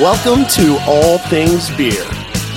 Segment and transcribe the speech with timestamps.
[0.00, 2.04] Welcome to All Things Beer,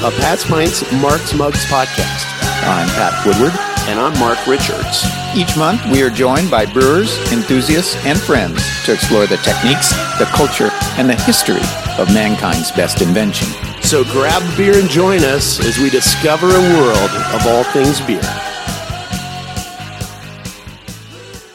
[0.03, 2.23] a Pat's Pints Mark's Mugs podcast.
[2.61, 3.51] I'm Pat Woodward.
[3.89, 5.03] And I'm Mark Richards.
[5.35, 9.89] Each month, we are joined by brewers, enthusiasts, and friends to explore the techniques,
[10.19, 10.69] the culture,
[10.99, 11.63] and the history
[11.97, 13.47] of mankind's best invention.
[13.81, 17.99] So grab a beer and join us as we discover a world of all things
[18.01, 18.21] beer.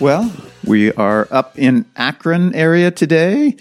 [0.00, 0.32] Well,
[0.64, 3.54] we are up in Akron area today,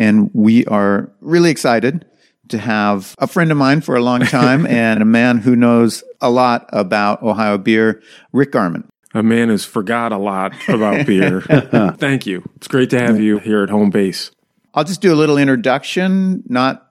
[0.00, 2.06] and we are really excited
[2.48, 6.02] to have a friend of mine for a long time and a man who knows
[6.22, 8.88] a lot about Ohio beer, Rick Armon.
[9.12, 11.42] A man who's forgot a lot about beer.
[11.98, 12.48] Thank you.
[12.56, 14.30] It's great to have you here at home base.
[14.72, 16.88] I'll just do a little introduction, not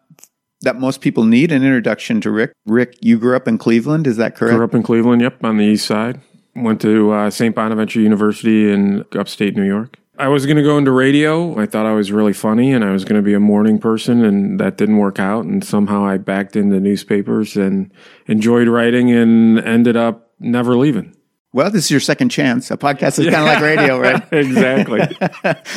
[0.62, 2.52] that most people need an introduction to Rick.
[2.65, 4.55] Rick, you grew up in Cleveland, is that correct?
[4.55, 6.20] Grew up in Cleveland, yep, on the east side.
[6.55, 7.55] Went to uh, St.
[7.55, 9.98] Bonaventure University in upstate New York.
[10.20, 11.57] I was going to go into radio.
[11.57, 14.25] I thought I was really funny and I was going to be a morning person,
[14.25, 15.45] and that didn't work out.
[15.45, 17.89] And somehow I backed into newspapers and
[18.27, 21.15] enjoyed writing and ended up never leaving.
[21.52, 22.70] Well, this is your second chance.
[22.70, 24.24] A podcast is kind of like radio, right?
[24.32, 25.00] exactly.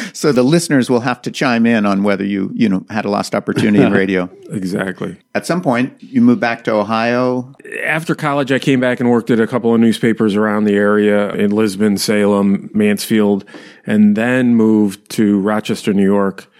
[0.12, 3.10] so the listeners will have to chime in on whether you, you know, had a
[3.10, 4.28] lost opportunity in radio.
[4.50, 5.16] exactly.
[5.34, 7.54] At some point, you moved back to Ohio.
[7.84, 11.30] After college, I came back and worked at a couple of newspapers around the area
[11.30, 13.46] in Lisbon, Salem, Mansfield,
[13.86, 16.52] and then moved to Rochester, New York.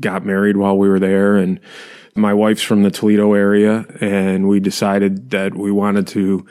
[0.00, 1.60] Got married while we were there and
[2.14, 6.44] my wife's from the Toledo area and we decided that we wanted to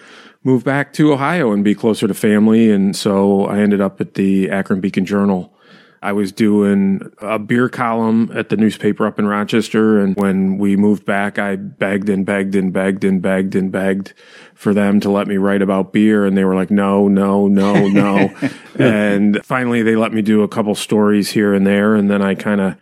[0.44, 2.72] move back to Ohio and be closer to family.
[2.72, 5.54] And so I ended up at the Akron Beacon Journal.
[6.02, 10.00] I was doing a beer column at the newspaper up in Rochester.
[10.00, 14.14] And when we moved back, I begged and begged and begged and begged and begged
[14.54, 16.26] for them to let me write about beer.
[16.26, 18.34] And they were like, no, no, no, no.
[18.80, 21.96] and finally, they let me do a couple stories here and there.
[21.96, 22.78] And then I kind of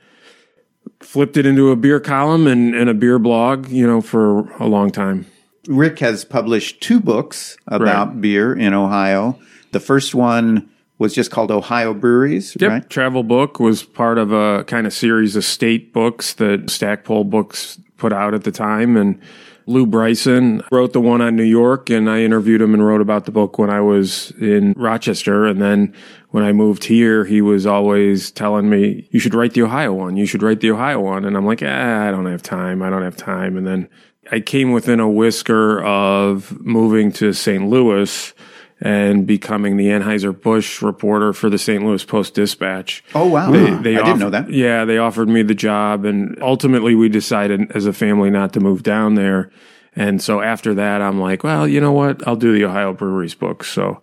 [1.00, 4.68] flipped it into a beer column and, and a beer blog, you know, for a
[4.68, 5.26] long time.
[5.68, 8.22] Rick has published two books about right.
[8.22, 9.40] beer in Ohio.
[9.72, 12.72] The first one was just called Ohio Breweries, yep.
[12.72, 12.90] right?
[12.90, 17.80] Travel book was part of a kind of series of state books that Stackpole Books
[17.98, 18.98] put out at the time.
[18.98, 19.20] And
[19.68, 23.26] Lew Bryson wrote the one on New York, and I interviewed him and wrote about
[23.26, 25.46] the book when I was in Rochester.
[25.46, 25.94] And then
[26.30, 30.16] when I moved here, he was always telling me, You should write the Ohio one.
[30.16, 31.26] You should write the Ohio one.
[31.26, 32.82] And I'm like, ah, I don't have time.
[32.82, 33.58] I don't have time.
[33.58, 33.90] And then
[34.32, 37.68] I came within a whisker of moving to St.
[37.68, 38.34] Louis
[38.80, 41.84] and becoming the Anheuser-Busch reporter for the St.
[41.84, 43.04] Louis Post Dispatch.
[43.16, 43.52] Oh, wow.
[43.52, 44.52] They, ah, they I didn't know that.
[44.52, 46.06] Yeah, they offered me the job.
[46.06, 49.52] And ultimately, we decided as a family not to move down there.
[49.96, 52.28] And so after that, I'm like, well, you know what?
[52.28, 53.64] I'll do the Ohio Breweries book.
[53.64, 54.02] So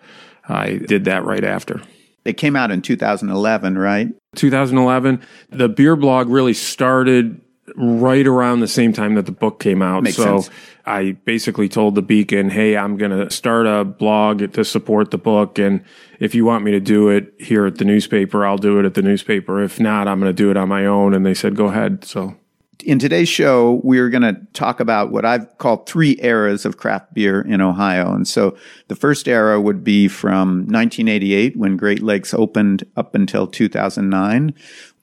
[0.49, 1.81] I did that right after.
[2.25, 4.09] It came out in 2011, right?
[4.35, 5.21] 2011.
[5.51, 7.41] The beer blog really started
[7.77, 10.03] right around the same time that the book came out.
[10.03, 10.55] Makes so sense.
[10.87, 15.19] I basically told the Beacon, "Hey, I'm going to start a blog to support the
[15.19, 15.83] book, and
[16.21, 18.95] if you want me to do it here at the newspaper, I'll do it at
[18.95, 19.63] the newspaper.
[19.63, 22.05] If not, I'm going to do it on my own." And they said, "Go ahead."
[22.05, 22.37] So.
[22.85, 27.15] In today's show, we're going to talk about what I've called three eras of craft
[27.15, 28.13] beer in Ohio.
[28.13, 28.59] And so
[28.89, 34.53] the first era would be from 1988 when Great Lakes opened up until 2009.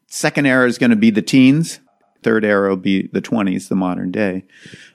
[0.06, 1.80] Second era is going to be the teens,
[2.24, 4.44] Third era will be the 20s, the modern day.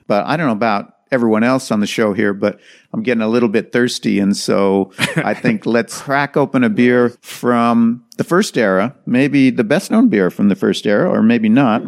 [0.07, 2.59] But I don't know about everyone else on the show here, but
[2.93, 4.19] I'm getting a little bit thirsty.
[4.19, 9.63] And so I think let's crack open a beer from the first era, maybe the
[9.63, 11.81] best known beer from the first era, or maybe not.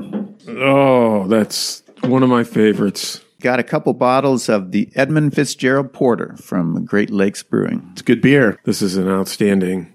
[0.48, 3.22] Oh, that's one of my favorites.
[3.42, 7.88] Got a couple bottles of the Edmund Fitzgerald Porter from Great Lakes Brewing.
[7.94, 8.60] It's good beer.
[8.66, 9.94] This is an outstanding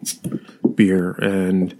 [0.76, 1.12] beer.
[1.12, 1.74] And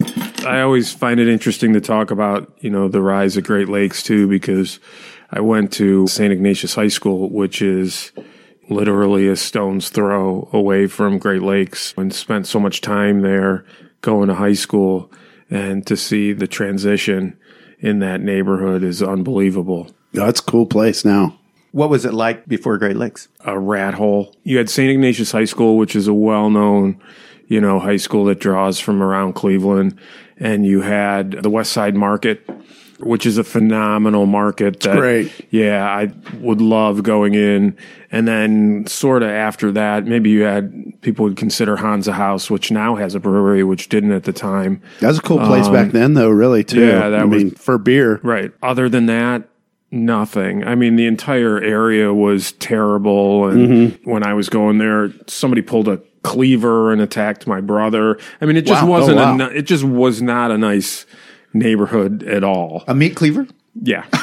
[0.47, 4.03] I always find it interesting to talk about, you know, the rise of Great Lakes
[4.03, 4.81] too, because
[5.31, 6.33] I went to St.
[6.33, 8.13] Ignatius High School, which is
[8.69, 13.65] literally a stone's throw away from Great Lakes and spent so much time there
[14.01, 15.11] going to high school
[15.51, 17.39] and to see the transition
[17.79, 19.91] in that neighborhood is unbelievable.
[20.13, 21.39] That's a cool place now.
[21.73, 23.29] What was it like before Great Lakes?
[23.45, 24.35] A rat hole.
[24.45, 24.91] You had St.
[24.91, 27.03] Ignatius High School, which is a well known
[27.47, 29.99] you know, high school that draws from around Cleveland.
[30.37, 32.49] And you had the West Side Market,
[32.99, 34.81] which is a phenomenal market.
[34.81, 35.33] That, great.
[35.51, 37.77] Yeah, I would love going in.
[38.11, 42.71] And then sort of after that, maybe you had people would consider Hansa House, which
[42.71, 44.83] now has a brewery, which didn't at the time.
[45.01, 46.87] That was a cool place um, back then, though, really, too.
[46.87, 48.21] Yeah, that I was, mean, for beer.
[48.23, 48.53] Right.
[48.63, 49.49] Other than that,
[49.91, 50.65] nothing.
[50.65, 53.49] I mean, the entire area was terrible.
[53.49, 54.11] And mm-hmm.
[54.11, 58.19] when I was going there, somebody pulled a cleaver and attacked my brother.
[58.41, 58.89] I mean, it just wow.
[58.89, 59.19] Oh, wasn't.
[59.21, 59.49] Oh, wow.
[59.49, 61.07] a, it just was not a nice
[61.53, 62.83] neighborhood at all.
[62.89, 63.47] A meat cleaver?
[63.81, 64.05] Yeah.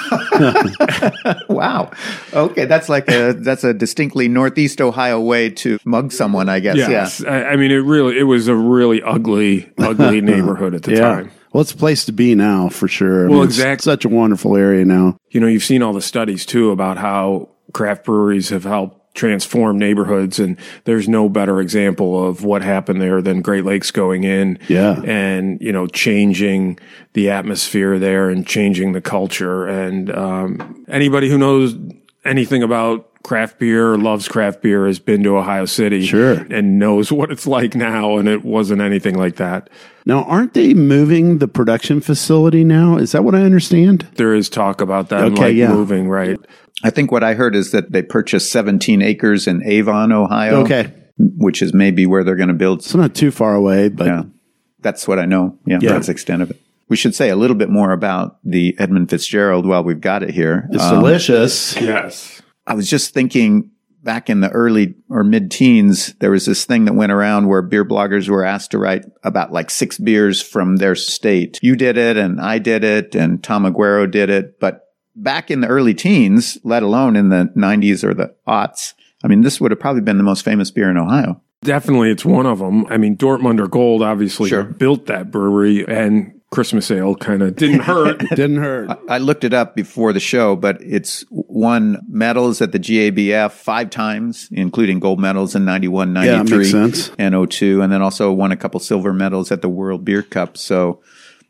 [1.50, 1.92] Wow.
[2.34, 6.78] Okay, that's like a that's a distinctly Northeast Ohio way to mug someone, I guess.
[6.78, 7.24] Yes.
[7.24, 11.00] I, I mean, it really, it was a really ugly, ugly neighborhood at the Yeah.
[11.02, 11.32] time.
[11.54, 13.26] Well, it's a place to be now for sure.
[13.26, 15.18] I Well, mean, it's Such a wonderful area now.
[15.30, 19.78] You know, you've seen all the studies too about how craft breweries have helped transform
[19.78, 20.56] neighborhoods and
[20.86, 25.02] there's no better example of what happened there than Great Lakes going in Yeah.
[25.04, 26.80] and you know changing
[27.14, 31.76] the atmosphere there and changing the culture and um, anybody who knows
[32.24, 36.34] anything about craft beer or loves craft beer has been to Ohio City Sure.
[36.50, 39.70] and knows what it's like now and it wasn't anything like that
[40.06, 42.98] Now, aren't they moving the production facility now?
[42.98, 44.08] Is that what I understand?
[44.16, 45.68] there is talk about that Okay, like yeah.
[45.72, 46.40] moving right
[46.84, 50.62] I think what I heard is that they purchased 17 acres in Avon, Ohio.
[50.64, 50.92] Okay.
[51.18, 52.80] Which is maybe where they're going to build.
[52.80, 54.24] It's not too far away, but Yeah.
[54.80, 55.60] That's what I know.
[55.66, 55.92] Yeah, Yeah.
[55.94, 56.60] That's the extent of it.
[56.90, 60.32] We should say a little bit more about the Edmund Fitzgerald while we've got it
[60.32, 60.68] here.
[60.72, 61.80] it's Um, delicious.
[61.80, 63.70] yes I was just thinking
[64.04, 67.62] back in the early or mid teens, there was this thing that went around where
[67.62, 71.60] beer bloggers were asked to write about like six beers from their state.
[71.62, 74.60] You did it and I did it and Tom Aguero did it.
[74.60, 74.82] But
[75.16, 78.94] back in the early teens, let alone in the 90s or the aughts,
[79.24, 81.42] I mean, this would have probably been the most famous beer in Ohio.
[81.64, 82.88] Definitely, it's one of them.
[82.88, 84.64] I mean, Dortmunder Gold obviously Sure.
[84.64, 88.20] built that brewery, and Christmas Ale kind of didn't hurt.
[88.32, 89.00] Didn't hurt.
[89.08, 93.90] I looked it up before the show, but it's won medals at the GABF five
[93.90, 97.12] times, including gold medals in 91, 93, makes sense.
[97.18, 100.58] and 02, and then also won a couple silver medals at the World Beer Cup.
[100.58, 101.00] So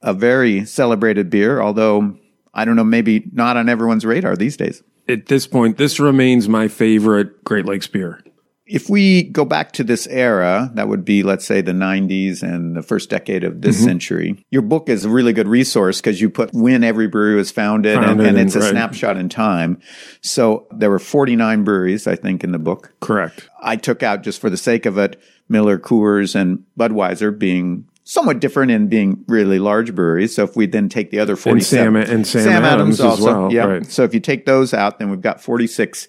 [0.03, 2.15] a very celebrated beer, although
[2.53, 4.83] I don't know, maybe not on everyone's radar these days.
[5.07, 8.23] At this point, this remains my favorite Great Lakes beer.
[8.67, 12.73] If we go back to this era, that would be, let's say, the 90s and
[12.77, 13.61] the first decade of Mm-hmm.
[13.61, 14.45] this century.
[14.49, 17.97] Your book is a really good resource because you put when every brewery was founded,
[17.97, 18.69] and, Founded and and- it's a right.
[18.69, 19.81] snapshot in time.
[20.21, 22.93] So there were 49 breweries, I think, in the book.
[23.01, 23.49] Correct.
[23.61, 25.19] I took out, just for the sake of it,
[25.49, 30.35] Miller, Coors, and Budweiser being somewhat different in being really large breweries.
[30.35, 31.85] So if we then take the other 47.
[31.85, 33.65] Sam- and Sam Adams as well, Yeah.
[33.65, 33.85] right.
[33.85, 36.07] So if you take those out, then we've got 46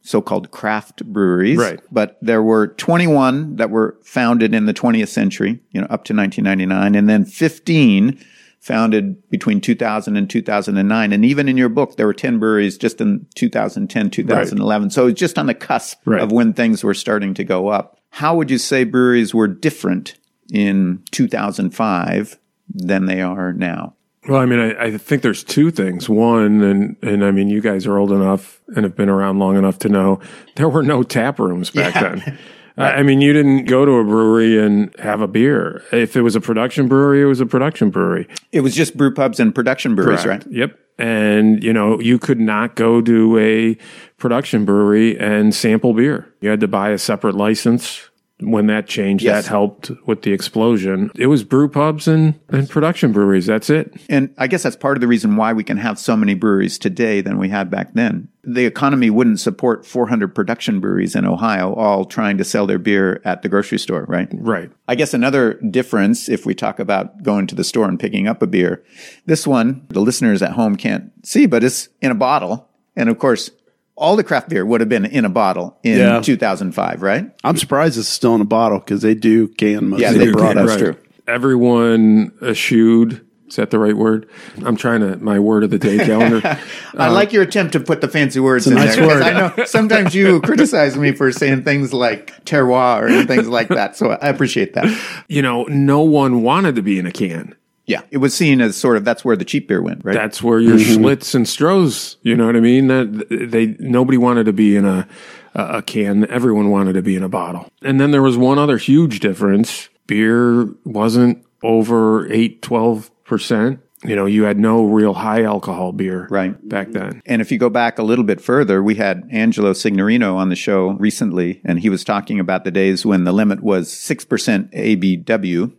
[0.00, 1.56] so-called craft breweries.
[1.58, 1.80] Right.
[1.90, 6.14] But there were 21 that were founded in the 20th century, you know, up to
[6.14, 8.18] 1999, and then 15
[8.60, 11.12] founded between 2000 and 2009.
[11.12, 14.90] And even in your book, there were 10 breweries just in 2010, 2011.
[14.90, 16.22] So it's just on the cusp Right.
[16.22, 17.98] of when things were starting to go up.
[18.10, 20.14] How would you say breweries were different
[20.52, 22.38] in 2005
[22.68, 23.94] than they are now?
[24.28, 26.08] Well, I mean, I, I think there's two things.
[26.08, 29.56] One, and and I mean, you guys are old enough and have been around long
[29.56, 30.18] enough to know
[30.56, 32.38] there were no tap rooms back then.
[32.76, 35.82] I I mean, you didn't go to a brewery and have a beer.
[35.92, 38.26] If it was a production brewery, it was a production brewery.
[38.50, 40.46] It was just brew pubs and production breweries, Correct.
[40.46, 40.54] right?
[40.54, 40.78] Yep.
[40.98, 43.76] And, you know, you could not go to a
[44.16, 46.32] production brewery and sample beer.
[46.40, 48.08] You had to buy a separate license.
[48.40, 49.44] When that changed, Yes.
[49.44, 51.10] that helped with the explosion.
[51.14, 53.46] It was brew pubs and, and production breweries.
[53.46, 53.94] That's it.
[54.10, 56.76] And I guess that's part of the reason why we can have so many breweries
[56.76, 58.28] today than we had back then.
[58.42, 63.22] The economy wouldn't support 400 production breweries in Ohio all trying to sell their beer
[63.24, 64.28] at the grocery store, right?
[64.32, 64.70] Right.
[64.88, 68.42] I guess another difference, if we talk about going to the store and picking up
[68.42, 68.82] a beer,
[69.26, 72.68] this one, the listeners at home can't see, but it's in a bottle.
[72.96, 73.50] And of course,
[73.96, 76.20] all the craft beer would have been in a bottle in Yeah.
[76.20, 77.30] 2005, right?
[77.44, 80.30] I'm surprised it's still in a bottle because they do can most Yeah, of they
[80.30, 80.64] brought beer.
[80.64, 80.96] us true.
[81.28, 83.24] Everyone eschewed.
[83.46, 84.28] Is that the right word?
[84.64, 86.40] I'm trying to, my word of the day calendar.
[86.94, 89.06] I like your attempt to put the fancy words a in nice there.
[89.06, 89.22] 'cause word.
[89.22, 93.96] I know sometimes you criticize me for saying things like terroir and things like that.
[93.96, 94.86] So I appreciate that.
[95.28, 97.54] you know, no one wanted to be in a can.
[97.86, 98.02] Yeah.
[98.10, 100.14] It was seen as sort of that's where the cheap beer went, right?
[100.14, 101.04] That's where your mm-hmm.
[101.04, 102.86] Schlitz and Strohs, you know what I mean?
[102.88, 105.06] That they nobody wanted to be in a
[105.54, 106.28] a can.
[106.30, 107.68] Everyone wanted to be in a bottle.
[107.82, 109.88] And then there was one other huge difference.
[110.06, 113.78] Beer wasn't over 8 12%.
[114.06, 116.68] You know, you had no real high alcohol beer Right.
[116.68, 117.22] back then.
[117.24, 120.56] And if you go back a little bit further, we had Angelo Signorino on the
[120.56, 125.72] show recently, and he was talking about the days when the limit was 6% ABW,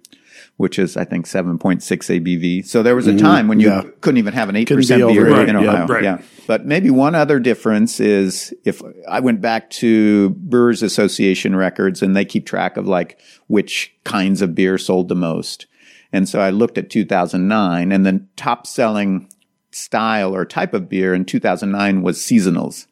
[0.58, 2.66] which is, I think, 7.6 ABV.
[2.66, 3.20] So there was a mm-hmm.
[3.20, 3.84] time when you yeah.
[4.00, 5.88] couldn't even have an 8% Couldn't be beer over in eight, yeah, Ohio.
[5.88, 6.04] right.
[6.04, 6.22] Yeah.
[6.48, 12.16] But maybe one other difference is if I went back to Brewers Association records and
[12.16, 15.68] they keep track of like which kinds of beer sold the most.
[16.14, 19.28] And so I looked at 2009 and the top selling
[19.72, 22.88] style or type of beer in 2009 was seasonals.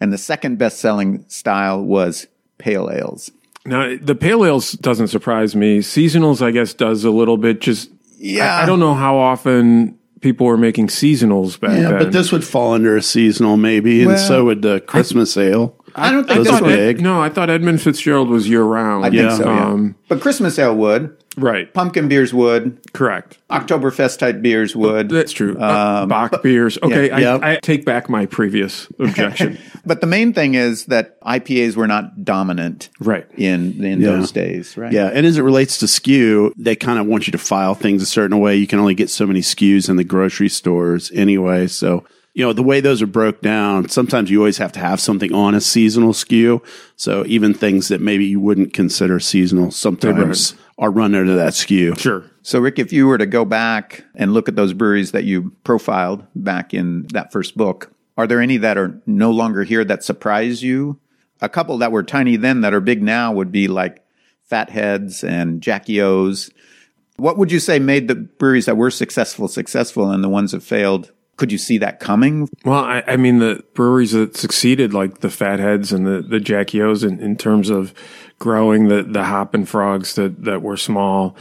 [0.00, 2.26] And the second best selling style was
[2.58, 3.30] pale ales.
[3.66, 5.78] Now, the pale ales doesn't surprise me.
[5.78, 7.60] Seasonals, I guess, does a little bit.
[7.60, 8.56] Just Yeah.
[8.56, 11.98] I, I don't know how often people were making seasonals back Yeah, then.
[11.98, 15.74] but this would fall under a seasonal maybe, and so would the Christmas ale.
[15.94, 17.00] I don't think Those that's are Ed- big.
[17.00, 19.04] no, I thought Edmund Fitzgerald was year round.
[19.04, 19.36] I think Yeah.
[19.36, 19.66] so, yeah.
[19.66, 21.72] Um, but Christmas ale would, right.
[21.72, 23.38] pumpkin beers would, Correct.
[23.50, 25.08] Oktoberfest type beers would.
[25.08, 25.56] That's true.
[25.58, 26.78] Uh, Bock beers.
[26.82, 27.38] Okay, yeah.
[27.42, 29.58] I, I take back my previous objection.
[29.86, 33.26] But the main thing is that IPAs were not dominant right.
[33.36, 34.10] in in Yeah.
[34.12, 34.92] those days, right?
[34.92, 38.02] Yeah, and as it relates to SKU, they kind of want you to file things
[38.02, 38.56] a certain way.
[38.56, 41.66] You can only get so many SKUs in the grocery stores anyway.
[41.66, 45.00] So, you know, the way those are broke down, sometimes you always have to have
[45.00, 46.64] something on a seasonal SKU.
[46.96, 51.98] So even things that maybe you wouldn't consider seasonal sometimes are run under that SKU.
[51.98, 52.24] Sure.
[52.42, 55.52] So, Rick, if you were to go back and look at those breweries that you
[55.64, 60.04] profiled back in that first book, are there any that are no longer here that
[60.04, 60.98] surprise you?
[61.42, 64.04] A couple that were tiny then that are big now would be like
[64.44, 66.50] Fatheads and Jackie O's.
[67.16, 70.62] What would you say made the breweries that were successful successful and the ones that
[70.62, 71.12] failed?
[71.40, 72.50] Could you see that coming?
[72.66, 76.82] Well, I, I mean, the breweries that succeeded, like the Fatheads and the, the Jackie
[76.82, 77.94] O's, in, in terms of
[78.38, 81.34] growing the, the Hoppin' Frogs that, that were small,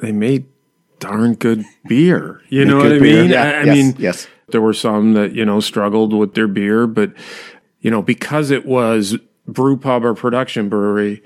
[0.00, 0.46] they made
[1.00, 2.40] darn good beer.
[2.50, 3.22] You know what I beer.
[3.22, 3.30] mean?
[3.32, 4.28] Yeah, I, I yes, mean, yes.
[4.52, 7.12] there were some that, you know, struggled with their beer, but,
[7.80, 9.16] you know, because it was
[9.48, 11.20] brew pub or production brewery,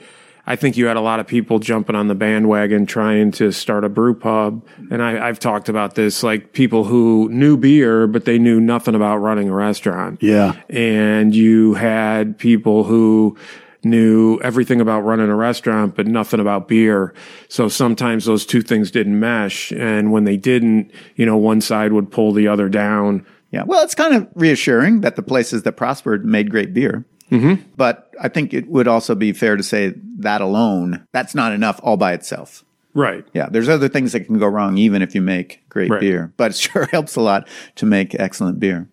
[0.51, 3.85] I think you had a lot of people jumping on the bandwagon trying to start
[3.85, 4.67] a brew pub.
[4.91, 8.97] And I, I've talked about this, like people who knew beer, but they knew nothing
[8.97, 10.21] about running a restaurant.
[10.21, 10.61] Yeah.
[10.69, 13.39] And you had people who
[13.85, 17.15] knew everything about running a restaurant, but nothing about beer.
[17.47, 19.71] So sometimes those two things didn't mesh.
[19.71, 23.25] And when they didn't, you know, one side would pull the other down.
[23.53, 23.63] Yeah.
[23.63, 27.05] Well, it's kind of reassuring that the places that prospered made great beer.
[27.31, 27.63] Mm-hmm.
[27.77, 31.81] But I think it would also be fair to say that alone, that's not enough
[31.83, 32.65] all by itself.
[32.93, 33.25] Right.
[33.33, 36.01] Yeah, there's other things that can go wrong even if you make great Right.
[36.01, 37.47] beer, but it sure helps a lot
[37.77, 38.89] to make excellent beer.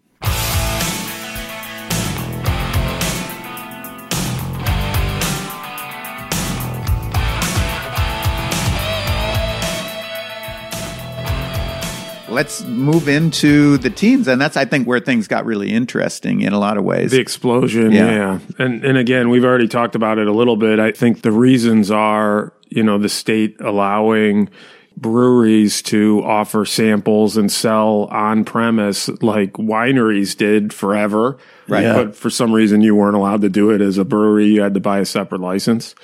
[12.37, 16.53] Let's move into the teens, and that's I think where things got really interesting in
[16.53, 17.09] a lot of ways.
[17.09, 18.11] The explosion, Yeah.
[18.11, 18.39] yeah.
[18.59, 20.79] And and again, we've already talked about it a little bit.
[20.79, 24.49] I think the reasons are, you know, the state allowing
[24.95, 31.37] breweries to offer samples and sell on premise like wineries did forever.
[31.67, 31.83] Right.
[31.83, 32.03] Yeah.
[32.03, 34.45] But for some reason you weren't allowed to do it as a brewery.
[34.45, 35.95] You had to buy a separate license.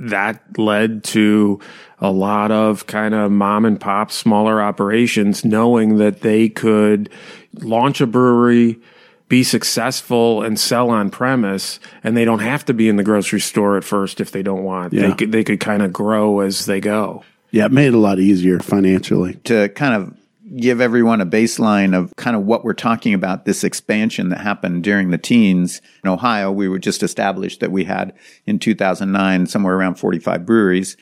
[0.00, 1.60] That led to
[1.98, 7.10] a lot of kind of mom and pop smaller operations knowing that they could
[7.54, 8.80] launch a brewery,
[9.28, 13.40] be successful and sell on premise and they don't have to be in the grocery
[13.40, 14.92] store at first if they don't want.
[14.92, 15.08] Yeah.
[15.08, 17.24] They could they could kind of grow as they go.
[17.52, 19.34] Yeah, it made it a lot easier financially.
[19.44, 20.19] to kind of
[20.56, 24.82] give everyone a baseline of kind of what we're talking about this expansion that happened
[24.82, 28.12] during the teens in Ohio we were just established that we had
[28.46, 30.96] in 2009 somewhere around 45 breweries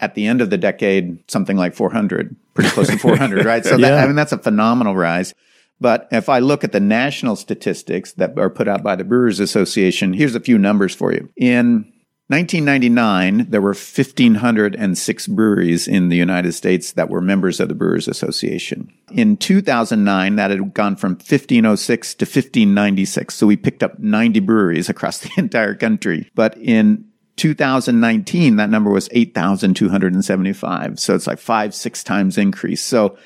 [0.00, 3.76] at the end of the decade something like 400 pretty close to 400 right so
[3.76, 4.02] that, Yeah.
[4.02, 5.34] I mean that's a phenomenal rise
[5.80, 9.40] but if I look at the national statistics that are put out by the Brewers
[9.40, 11.30] Association, here's a few numbers for you.
[11.38, 11.89] In
[12.30, 18.06] 1999, there were 1,506 breweries in the United States that were members of the Brewers
[18.06, 18.92] Association.
[19.10, 23.34] In 2009, that had gone from 1,506 to 1,596.
[23.34, 26.30] So we picked up 90 breweries across the entire country.
[26.36, 31.00] But in 2019, that number was 8,275.
[31.00, 32.80] So it's like five, six times increase.
[32.80, 33.18] So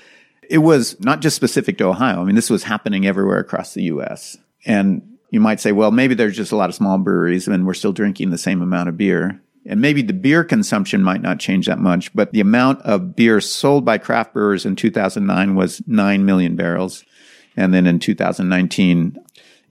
[0.49, 2.23] it was not just specific to Ohio.
[2.23, 4.39] I mean, this was happening everywhere across the U.S.
[4.65, 7.75] And you might say, well, maybe there's just a lot of small breweries and we're
[7.75, 9.43] still drinking the same amount of beer.
[9.67, 13.41] And maybe the beer consumption might not change that much, but the amount of beer
[13.41, 17.05] sold by craft brewers in 2009 was 9 million barrels.
[17.57, 19.19] And then in 2019,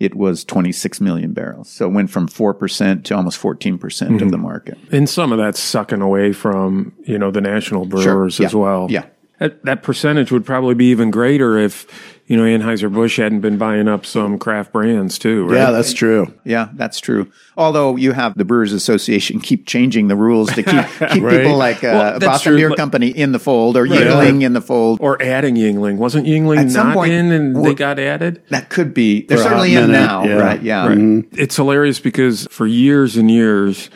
[0.02, 1.70] it was 26 million barrels.
[1.70, 3.80] So it went from 4% to almost 14% of
[4.10, 4.28] mm-hmm.
[4.28, 4.78] the market.
[4.92, 8.48] And some of that's sucking away from, you know, the national brewers Yeah.
[8.48, 8.88] as well.
[8.90, 9.06] Yeah.
[9.40, 11.86] That, that percentage would probably be even greater if,
[12.28, 15.56] you know, Anheuser-Busch hadn't been buying up some craft brands too, right?
[15.58, 16.32] Yeah, that's true.
[16.46, 17.30] Yeah, that's true.
[17.58, 21.42] Although you have the Brewers Association keep changing the rules to keep keep Right.
[21.42, 24.54] people like uh, Well, that's Boston true, Beer Company in the fold or Yuengling in
[24.54, 25.00] the fold.
[25.02, 25.98] Or adding Yuengling.
[25.98, 28.44] Wasn't Yuengling At some not point- in and they got added?
[28.50, 29.24] that could be.
[29.26, 30.34] They're For a hot certainly in minute, now, yeah.
[30.36, 30.62] right?
[30.62, 30.96] Yeah.
[31.34, 33.90] It's hilarious because for years and years,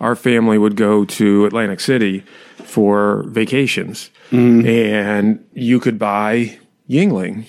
[0.00, 2.24] our family would go to Atlantic City
[2.70, 4.66] for vacations, mm.
[4.66, 6.58] and you could buy
[6.88, 7.44] Yuengling.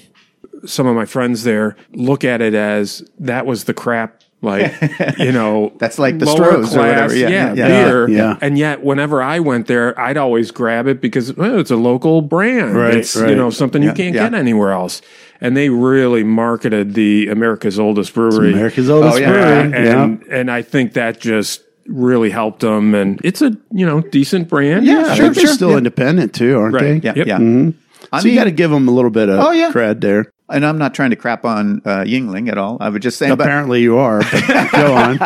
[0.65, 4.73] Some of my friends there look at it as that was the crap like
[5.19, 7.15] you know That's like the lower Strohs or whatever.
[7.15, 8.37] Yeah, yeah, yeah, beer yeah.
[8.41, 12.21] and yet whenever i went there i'd always grab it because well, it's a local
[12.21, 14.29] brand Right, it's you know something Yeah, you can't yeah.
[14.29, 15.01] get anywhere else
[15.39, 19.31] and they really marketed the america's oldest brewery America's oldest Oh, yeah.
[19.31, 19.77] brewery.
[19.87, 24.47] and and i think that just really helped them and it's a you know decent
[24.47, 25.53] brand Yeah, I sure, think they're sure.
[25.53, 25.77] still Yeah.
[25.77, 27.01] independent too, aren't Right.
[27.01, 27.07] they?
[27.07, 27.27] Yeah, Yep.
[27.27, 27.37] yeah.
[27.37, 27.69] Mm-hmm.
[28.11, 29.71] I so you mean- got to give them a little bit of Oh, yeah.
[29.71, 30.31] cred there.
[30.51, 32.77] And I'm not trying to crap on uh, Yuengling at all.
[32.79, 34.19] I would just say, but Apparently you are.
[34.19, 35.19] But go on.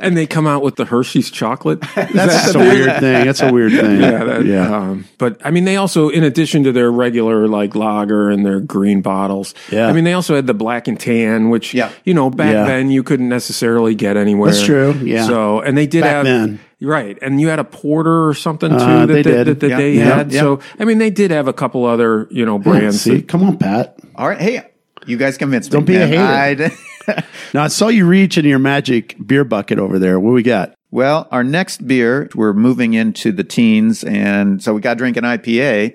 [0.00, 3.26] and they come out with the hershey's chocolate That's a weird thing.
[3.26, 4.00] That's a weird thing.
[4.00, 4.74] yeah, that, yeah.
[4.76, 8.60] Um, but I mean, they also, in addition to their regular like lager and their
[8.60, 9.86] green bottles, Yeah.
[9.88, 11.90] I mean, they also had the black and tan, which Yeah.
[12.04, 12.64] you know back Yeah.
[12.64, 14.50] then you couldn't necessarily get anywhere.
[14.50, 15.26] That's true, yeah.
[15.26, 16.60] So and they did Back have then.
[16.84, 19.46] Right, and you had a porter or something too Uh, that they they, did.
[19.46, 19.76] that, that Yeah.
[19.78, 20.04] they Yeah.
[20.16, 20.32] had.
[20.32, 20.40] Yeah.
[20.40, 23.00] So I mean, they did have a couple other you know Yeah, brands.
[23.00, 23.96] See, come on, Pat.
[24.16, 24.62] all right, hey,
[25.06, 25.78] you guys convinced me.
[25.78, 26.70] Don't be a hater.
[27.08, 27.22] I-
[27.52, 30.18] Now I saw you reach in your magic beer bucket over there.
[30.18, 30.74] What we got?
[30.90, 35.16] Well, our next beer, we're moving into the teens, and so we got to drink
[35.18, 35.94] an IPA.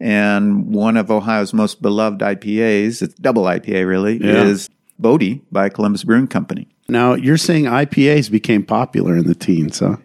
[0.00, 4.44] And one of Ohio's most beloved IPAs, it's double IPA really, Yeah.
[4.44, 6.68] is Bodhi by Columbus Brewing Company.
[6.88, 9.96] Now you're saying IPAs became popular in the teens, huh?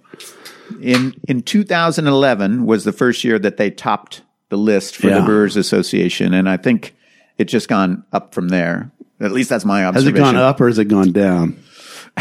[0.81, 5.55] In in 2011 was the first year that they topped the list for the Brewers
[5.55, 6.95] Association, and I think
[7.37, 8.91] it's just gone up from there.
[9.19, 10.15] At least that's my observation.
[10.15, 11.57] Has it gone up or has it gone down?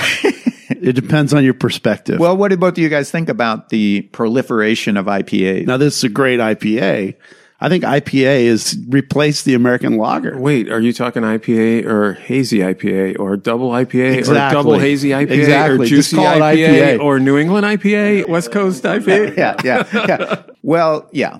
[0.70, 2.18] it depends on your perspective.
[2.18, 5.66] Well, what do both of you guys think about the proliferation of IPAs?
[5.66, 7.16] now this is a great IPA.
[7.62, 10.38] I think IPA has replaced the American lager.
[10.38, 14.58] Wait, are you talking IPA or hazy IPA or double IPA Exactly.
[14.58, 15.86] or double hazy IPA Exactly.
[15.86, 17.00] or juicy IPA, IPA.
[17.00, 19.36] or New England IPA, West Coast IPA?
[19.36, 20.42] yeah, yeah, yeah.
[20.62, 21.36] Well, yeah.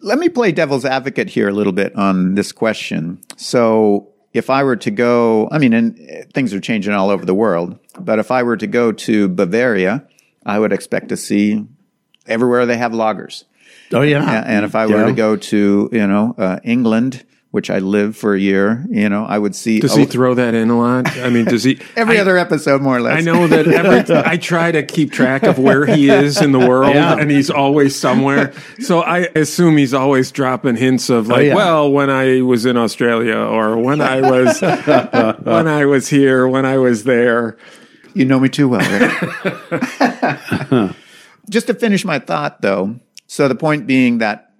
[0.00, 3.18] Let me play devil's advocate here a little bit on this question.
[3.36, 5.96] So, if I were to go, I mean, and
[6.34, 10.06] things are changing all over the world, but if I were to go to Bavaria,
[10.44, 11.64] I would expect to see
[12.26, 13.44] everywhere they have lagers.
[13.94, 14.42] Oh yeah.
[14.42, 15.06] A- And if I were Yeah.
[15.06, 19.24] to go to, you know, uh, England, which I lived for a year, you know,
[19.24, 21.16] I would see Does a- he throw that in a lot?
[21.18, 21.78] I mean, does he?
[21.96, 23.16] every I- other episode more or less.
[23.16, 26.58] I know that every, I try to keep track of where he is in the
[26.58, 27.16] world, Yeah.
[27.16, 28.52] and he's always somewhere.
[28.80, 31.54] So I assume he's always dropping hints of like, Oh, yeah.
[31.54, 34.60] well, when I was in Australia, or when I was
[35.44, 37.56] when I was here, when I was there.
[38.16, 39.12] You know me too well, Rick.
[41.50, 42.98] Just to finish my thought, though.
[43.26, 44.52] So the point being that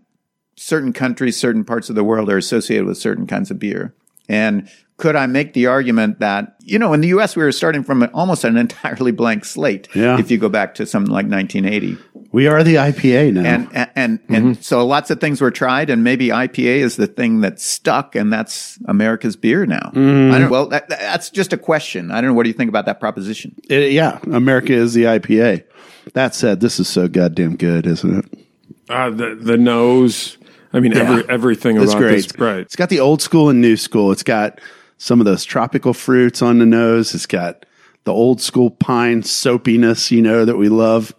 [0.56, 3.94] certain countries, certain parts of the world are associated with certain kinds of beer.
[4.28, 7.82] And could I make the argument that, you know, in the US, we were starting
[7.82, 9.88] from an, almost an entirely blank slate.
[9.94, 10.18] Yeah.
[10.18, 11.98] If you go back to something like 1980.
[12.30, 13.44] we are the IPA now.
[13.44, 14.62] And, and, and, and mm-hmm.
[14.62, 18.32] so lots of things were tried and maybe IPA is the thing that stuck and
[18.32, 19.90] that's America's beer now.
[19.92, 20.34] Mm-hmm.
[20.34, 22.12] I don't, well, that, that's just a question.
[22.12, 22.34] I don't know.
[22.34, 23.56] What do you think about that proposition?
[23.68, 25.64] It- yeah, America is the IPA.
[26.12, 28.43] That said, this is so goddamn good, isn't it?
[28.88, 30.36] Uh, the the nose.
[30.72, 32.14] I mean, every everything It's about great.
[32.28, 32.38] this.
[32.38, 32.58] Right.
[32.58, 34.10] It's got the old school and new school.
[34.12, 34.60] It's got
[34.98, 37.14] some of those tropical fruits on the nose.
[37.14, 37.64] It's got
[38.04, 41.14] the old school pine soapiness, you know, that we love.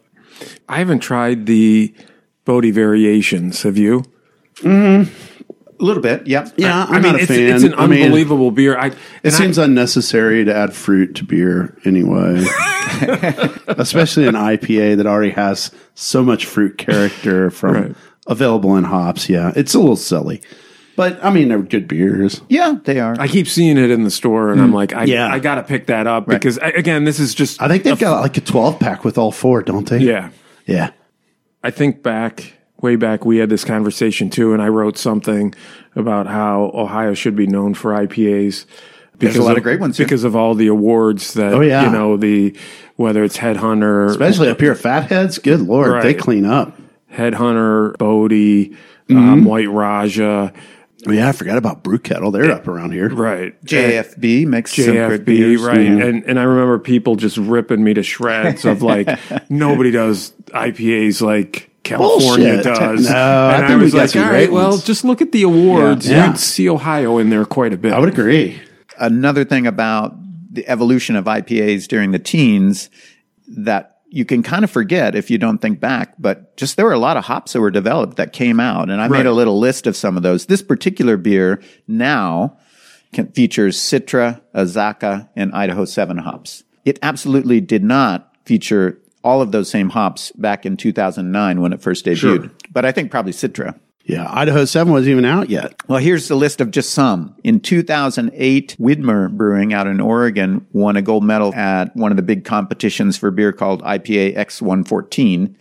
[0.68, 1.94] I haven't tried the
[2.44, 3.64] Bodhi variations.
[3.64, 4.04] Have you?
[5.80, 6.26] A little bit.
[6.26, 6.54] Yep.
[6.58, 7.54] Yeah, I'm I mean, not a it's, fan.
[7.56, 8.78] it's an I mean, unbelievable beer.
[8.78, 12.46] I, It and I- seems unnecessary to add fruit to beer anyway,
[13.68, 17.96] especially an IPA that already has so much fruit character from Right.
[18.28, 19.30] available in hops.
[19.30, 20.42] Yeah, it's a little silly,
[20.96, 22.42] but I mean, they're good beers.
[22.48, 23.16] Yeah, they are.
[23.20, 24.76] I keep seeing it in the store, and I'm mm.
[24.76, 25.28] like, I, Yeah.
[25.28, 27.62] I got to pick that up because I, again, this is just.
[27.62, 30.00] I think they've got like a 12 pack with all four, don't they?
[30.00, 30.30] yeah.
[30.66, 30.92] yeah.
[31.64, 35.54] I think back way back we had this conversation too, and I wrote something
[35.96, 38.66] about how Ohio should be known for IPAs.
[39.18, 40.06] Because a lot of great ones here.
[40.06, 41.86] because of all the awards that Oh, yeah.
[41.86, 42.54] you know the
[42.98, 45.38] whether it's Headhunter, Especially up here Fatheads.
[45.40, 46.78] Good lord, they clean up.
[47.14, 48.76] Headhunter, Bodhi,
[49.08, 49.18] Mm-hmm.
[49.18, 50.52] um, White Rajah,
[51.08, 52.32] Oh, yeah, I forgot about Brew Kettle.
[52.32, 53.10] They're up around here.
[53.10, 53.54] right?
[53.64, 55.62] JFB makes some good JFB, beers.
[55.62, 55.78] right?
[55.78, 59.08] And and I remember people just ripping me to shreds of like
[59.50, 62.64] nobody does IPAs like California Bullshit.
[62.64, 63.10] does.
[63.10, 64.84] No, I and I, think we was got like, some all great right, well, ones."
[64.84, 66.10] just look at the awards.
[66.10, 66.28] Yeah.
[66.28, 67.94] You'd see Ohio in there quite a bit.
[67.94, 68.62] I would agree.
[69.00, 70.16] Another thing about
[70.54, 72.90] the evolution of IPAs during the teens
[73.48, 76.94] that you can kind of forget if you don't think back, but just there were
[76.94, 78.90] a lot of hops that were developed that came out.
[78.90, 80.46] And I made a little list of some of those.
[80.46, 82.58] This particular beer now
[83.12, 86.64] can, features Citra, Azacca, and Idaho 7 hops.
[86.86, 91.82] It absolutely did not feature all of those same hops back in 2009 when it
[91.82, 92.18] first debuted.
[92.18, 92.52] Sure.
[92.72, 93.78] But I think probably Citra.
[94.04, 95.74] Yeah, Idaho 7 wasn't even out yet.
[95.88, 97.36] Well, here's the list of just some.
[97.44, 102.24] In 2008, Widmer Brewing out in Oregon won a gold medal at one of the
[102.24, 105.56] big competitions for beer called IPA X114.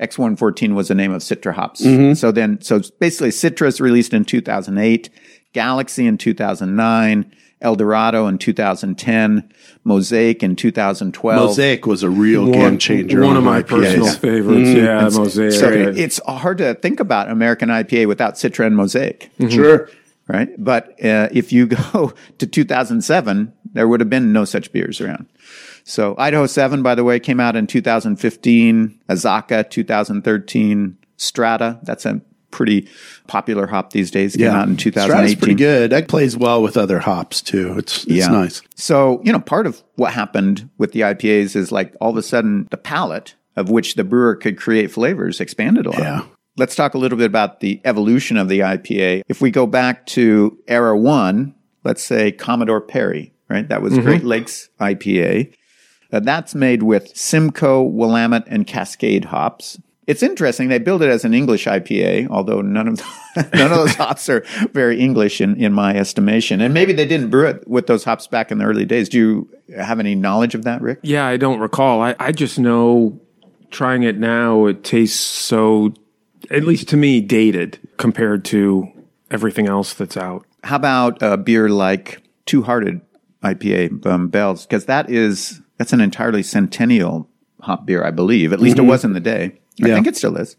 [0.00, 1.80] X114 was the name of Citra hops.
[1.80, 2.12] Mm-hmm.
[2.12, 5.08] So then, so basically Citra's released in 2008,
[5.54, 9.52] Galaxy in 2009, El Dorado in 2010,
[9.84, 11.36] Mosaic in 2012.
[11.48, 13.20] Mosaic was a real game One, changer.
[13.22, 13.68] one on of my IPAs.
[13.68, 14.70] personal favorites.
[14.70, 15.52] Yeah, Mosaic.
[15.52, 15.92] So Yeah.
[15.94, 19.30] it's hard to think about American IPA without Citra and Mosaic.
[19.48, 19.88] Sure.
[20.28, 20.50] right?
[20.56, 25.26] But uh, if you go to 2007, there would have been no such beers around.
[25.84, 32.20] So Idaho 7, by the way, came out in 2015, Azacca 2013, Strata, that's a
[32.50, 32.88] pretty
[33.26, 35.38] popular hop these days, came out in Strata's 2018.
[35.38, 35.90] pretty good.
[35.90, 37.76] That plays well with other hops too.
[37.78, 38.28] It's, it's Yeah.
[38.28, 38.62] nice.
[38.74, 42.22] So, you know, part of what happened with the IPAs is like all of a
[42.22, 45.98] sudden the palette of which the brewer could create flavors expanded a lot.
[45.98, 46.24] Yeah.
[46.56, 49.22] Let's talk a little bit about the evolution of the IPA.
[49.28, 53.68] If we go back to era one, let's say Commodore Perry, right?
[53.68, 55.52] That was Great Lakes IPA.
[56.12, 59.78] Uh, that's made with Simcoe, Willamette, and Cascade hops.
[60.08, 60.68] It's interesting.
[60.68, 63.02] They build it as an English IPA, although none of
[63.36, 64.40] none of those hops are
[64.72, 66.62] very English in, in my estimation.
[66.62, 69.10] And maybe they didn't brew it with those hops back in the early days.
[69.10, 71.00] Do you have any knowledge of that, Rick?
[71.02, 72.00] Yeah, I don't recall.
[72.00, 73.20] I, I just know
[73.70, 75.92] trying it now, it tastes so,
[76.50, 78.90] at least to me, dated compared to
[79.30, 80.46] everything else that's out.
[80.64, 83.02] How about a beer like Two Hearted
[83.42, 84.64] IPA um, Bells?
[84.64, 87.28] Because that is that's an entirely centennial
[87.60, 88.54] hop beer, I believe.
[88.54, 89.60] At least it was in the day.
[89.82, 89.94] I Yeah.
[89.94, 90.56] think it still is.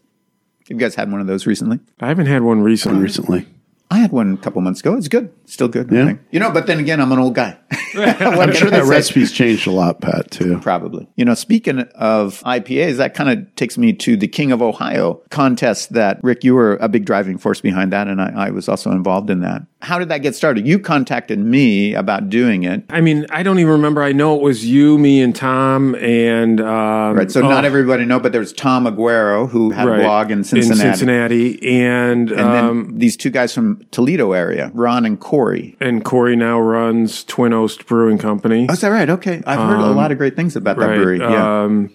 [0.68, 1.80] You guys had one of those recently?
[2.00, 3.02] I haven't had one recently.
[3.02, 3.46] Recently.
[3.90, 4.94] I had one a couple months ago.
[4.94, 5.30] It's good.
[5.50, 5.92] Still good.
[5.92, 6.04] I Yeah.
[6.06, 6.20] think.
[6.30, 7.56] You know, but then again, I'm an old guy.
[7.94, 10.58] I'm sure that recipe's changed a lot, Pat, too.
[10.60, 11.08] Probably.
[11.16, 15.22] You know, speaking of IPAs, that kind of takes me to the King of Ohio
[15.30, 18.68] contest that, Rick, you were a big driving force behind that, and I, I was
[18.68, 19.62] also involved in that.
[19.82, 20.68] How did that get started?
[20.68, 22.84] You contacted me about doing it.
[22.90, 24.02] I mean, I don't even remember.
[24.02, 27.30] I know it was you, me, and Tom, and um, Right.
[27.30, 30.80] So oh, not everybody know, but there's Tom Aguero who had a blog in Cincinnati.
[30.88, 35.39] in Cincinnati, and And then um, these two guys from Toledo area, Ron and Corey.
[35.80, 38.66] And Corey now runs Twin Oast Brewing Company.
[38.68, 39.08] Oh, is that right?
[39.08, 39.42] Okay.
[39.46, 41.18] I've heard a lot of great things about that right, brewery.
[41.18, 41.62] Yeah.
[41.62, 41.90] Um,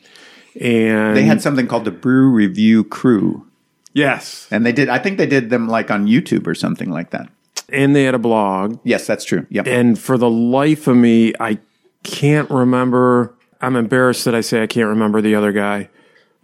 [0.60, 3.46] and they had something called the Brew Review Crew.
[3.94, 7.10] yes, And they did, I think they did them like on YouTube or something like
[7.12, 7.30] that.
[7.70, 8.80] and they had a blog.
[8.84, 9.46] Yes, that's true.
[9.50, 9.68] Yep.
[9.68, 11.60] And for the life of me, I
[12.04, 13.34] can't remember.
[13.62, 15.90] I'm embarrassed that I say I can't remember the other guy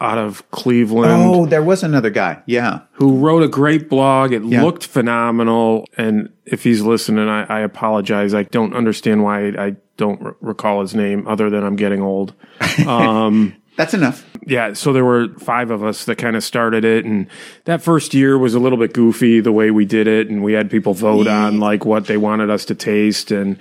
[0.01, 2.41] out of Cleveland oh, there was another guy.
[2.47, 2.81] Yeah.
[2.93, 4.33] who wrote a great blog.
[4.33, 5.85] It looked phenomenal.
[5.95, 8.33] And if he's listening, I, I apologize.
[8.33, 12.33] I don't understand why I don't r- recall his name other than I'm getting old.
[12.87, 14.27] Um, That's enough.
[14.45, 17.27] Yeah, so there were five of us that kind of started it, and
[17.65, 20.53] that first year was a little bit goofy the way we did it, and we
[20.53, 23.57] had people vote on like what they wanted us to taste, and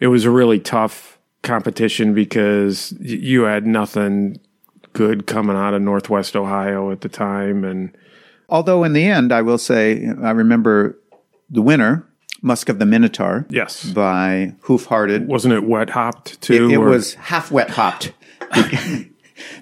[0.00, 4.38] it was a really tough competition because y- you had nothing
[4.92, 7.96] good coming out of Northwest Ohio at the time, and
[8.48, 10.98] Although in the end, I will say, I remember
[11.48, 12.06] the winner,
[12.42, 15.26] Musk of the Minotaur, yes, by Hoof Hearted.
[15.26, 16.68] wasn't it wet hopped too?
[16.70, 18.12] it or- was half wet hopped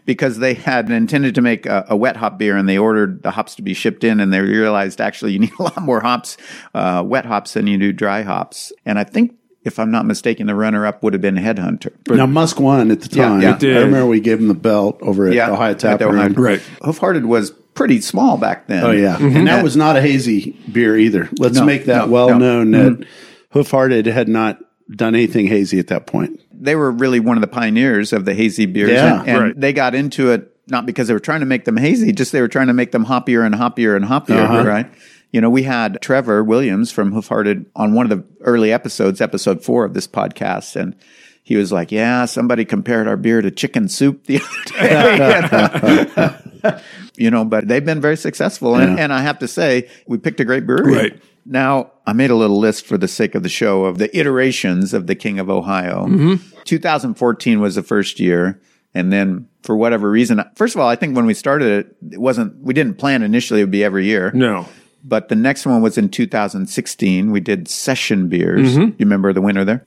[0.04, 3.30] because they had intended to make a, a wet hop beer and they ordered the
[3.30, 6.36] hops to be shipped in and they realized actually you need a lot more hops,
[6.74, 8.72] uh, wet hops than you do dry hops.
[8.84, 11.92] And I think if I'm not mistaken, the runner up would have been Headhunter.
[12.08, 13.42] now, Musk won at the time.
[13.42, 13.54] yeah.
[13.54, 13.76] It did.
[13.76, 16.32] I remember we gave him the belt over at Yeah, Ohio Tap the Ohio- Room.
[16.34, 16.60] right.
[16.82, 18.84] Hoof Hearted was pretty small back then.
[18.84, 19.16] Oh, yeah.
[19.18, 21.28] And that was not a hazy beer either.
[21.38, 22.62] Let's No, make that no, well no.
[22.64, 23.06] known that
[23.50, 24.58] Hoof Hearted had not
[24.94, 26.40] done anything hazy at that point.
[26.52, 28.90] they were really one of the pioneers of the hazy beers.
[28.90, 29.60] Yeah, and and right.
[29.60, 32.40] they got into it not because they were trying to make them hazy, just they
[32.40, 34.64] were trying to make them hoppier and hoppier and hoppier, Uh-huh.
[34.66, 34.86] right?
[35.32, 39.20] You know, we had Trevor Williams from Hoof Hearted on one of the early episodes,
[39.20, 40.96] episode four of this podcast, and
[41.42, 44.40] he was like, "Yeah, somebody compared our beer to chicken soup the
[44.78, 46.80] other day."
[47.16, 49.04] you know, but they've been very successful, and, Yeah.
[49.04, 50.94] and I have to say, we picked a great brewery.
[50.94, 51.22] Right.
[51.46, 54.92] Now, I made a little list for the sake of the show of the iterations
[54.92, 56.06] of the King of Ohio.
[56.06, 56.60] Mm-hmm.
[56.64, 58.60] 2014 was the first year.
[58.92, 62.20] And then for whatever reason, first of all, I think when we started it, it
[62.20, 64.32] wasn't, we didn't plan initially it would be every year.
[64.34, 64.66] no.
[65.02, 67.30] But the next one was in 2016.
[67.30, 68.76] We did session beers.
[68.76, 69.84] You remember the winner there?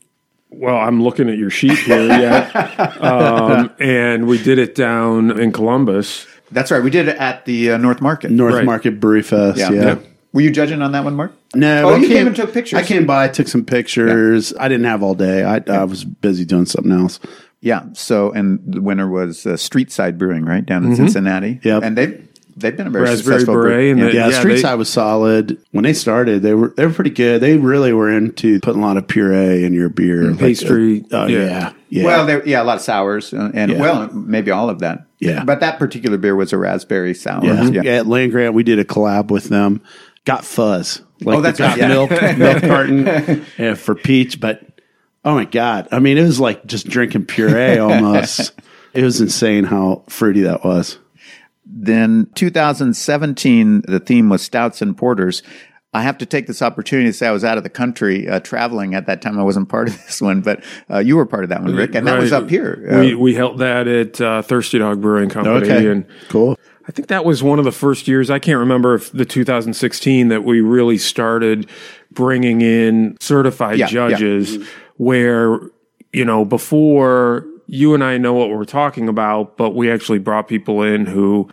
[0.50, 2.98] Well, I'm looking at your sheet here, yeah.
[3.02, 6.28] um, and we did it down in Columbus.
[6.52, 6.84] That's right.
[6.84, 8.30] We did it at the uh, North Market.
[8.32, 8.66] North Right.
[8.66, 9.58] Market Brewery Fest.
[9.58, 9.72] Yeah.
[9.72, 10.00] Yeah.
[10.32, 11.32] Were you judging on that one, Mark?
[11.56, 12.78] No, Oh, I you came and took pictures.
[12.80, 14.54] I came by, took some pictures.
[14.60, 15.44] I didn't have all day.
[15.44, 17.20] I, I was busy doing something else.
[17.62, 17.86] Yeah.
[17.94, 21.60] So, and the winner was uh, Street Side Brewing, right down in Cincinnati.
[21.64, 21.84] Yep.
[21.84, 22.22] And they
[22.56, 23.90] They've been a very Raspberry successful Beret group.
[23.92, 24.06] and Yeah.
[24.06, 26.42] the- Yeah, Yeah, Street they- Side was solid when they started.
[26.44, 27.42] They were they were pretty good.
[27.42, 31.24] They really were into putting a lot of puree in your beer, Like, pastry, uh,
[31.24, 31.40] oh yeah.
[31.46, 32.04] yeah, yeah.
[32.04, 33.80] Well, yeah, a lot of sours, uh, and Yeah.
[33.80, 35.06] well, maybe all of that.
[35.20, 35.44] Yeah.
[35.46, 37.44] but that particular beer was a raspberry sour.
[37.46, 37.64] yeah.
[37.70, 37.92] Yeah, yeah.
[38.00, 39.82] At Land Grant, we did a collab with them.
[40.26, 41.02] Got fuzz.
[41.22, 41.88] Like Oh, that's the right, yeah.
[41.88, 44.62] milk milk carton yeah, for peach, but
[45.26, 45.88] oh my god!
[45.92, 48.52] I mean, it was like just drinking puree almost.
[48.94, 50.98] it was insane how fruity that was.
[51.66, 55.44] Then 2017, the theme was stouts and porters.
[55.96, 58.40] I have to take this opportunity to say I was out of the country uh,
[58.40, 59.40] traveling at that time.
[59.40, 61.94] I wasn't part of this one, but uh, you were part of that one, Rick,
[61.96, 62.88] and that was up here.
[62.92, 66.58] Uh, we we held that at uh, Thirsty Dog Brewing Company, and cool.
[66.88, 68.30] I think that was one of the first years.
[68.30, 71.70] I can't remember if the 2016 that we really started
[72.12, 73.92] bringing in certified Yeah, yeah.
[73.92, 75.60] judges, where
[76.12, 80.48] you know before you and I know what we're talking about, but we actually brought
[80.48, 81.50] people in who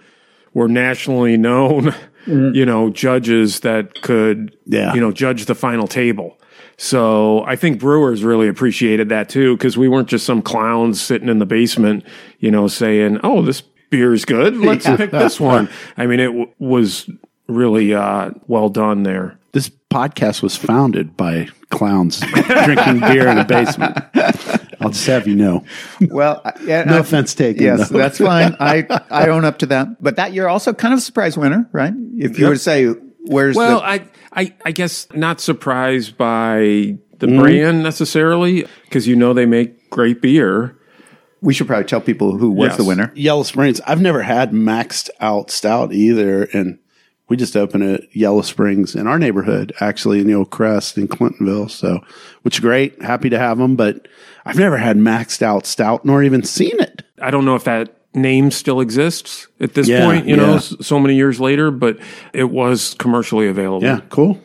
[0.52, 1.94] were nationally known,
[2.26, 4.92] you know, judges that could, Yeah.
[4.94, 6.36] you know, judge the final table.
[6.76, 11.28] So I think brewers really appreciated that too, because we weren't just some clowns sitting
[11.28, 12.04] in the basement,
[12.38, 14.56] you know, saying, "Oh, this beer's good.
[14.56, 17.08] Let's pick this one." I mean, it w- was
[17.48, 19.38] really uh, well done there.
[19.90, 23.98] This podcast was founded by clowns drinking beer in a basement.
[24.80, 25.64] I'll just have you know.
[26.00, 27.64] well, yeah, No I- offense taken.
[27.64, 27.98] Yes, though.
[27.98, 28.56] that's fine.
[28.60, 30.00] I I own up to that.
[30.00, 31.92] But that you're also kind of a surprise winner, right?
[32.16, 32.86] If you were to say,
[33.26, 37.38] "Where's Well, the?" I, I, I guess not surprised by the Mm-hmm.
[37.40, 40.76] brand necessarily, because you know they make great beer.
[41.42, 42.76] We should probably tell people who was Yes.
[42.76, 43.12] the winner.
[43.16, 43.80] Yellow Springs.
[43.86, 46.78] I've never had maxed out stout either, and
[47.30, 51.08] we just opened at Yellow Springs in our neighborhood, actually in the old Crest in
[51.08, 51.70] Clintonville.
[51.70, 52.00] So,
[52.42, 53.00] which is great.
[53.00, 54.06] Happy to have them, but
[54.44, 57.02] I've never had maxed out stout nor even seen it.
[57.22, 60.56] I don't know if that name still exists at this Yeah, point, you know, yeah.
[60.56, 61.98] s- so many years later, but
[62.32, 63.86] it was commercially available.
[63.86, 64.38] Yeah, cool.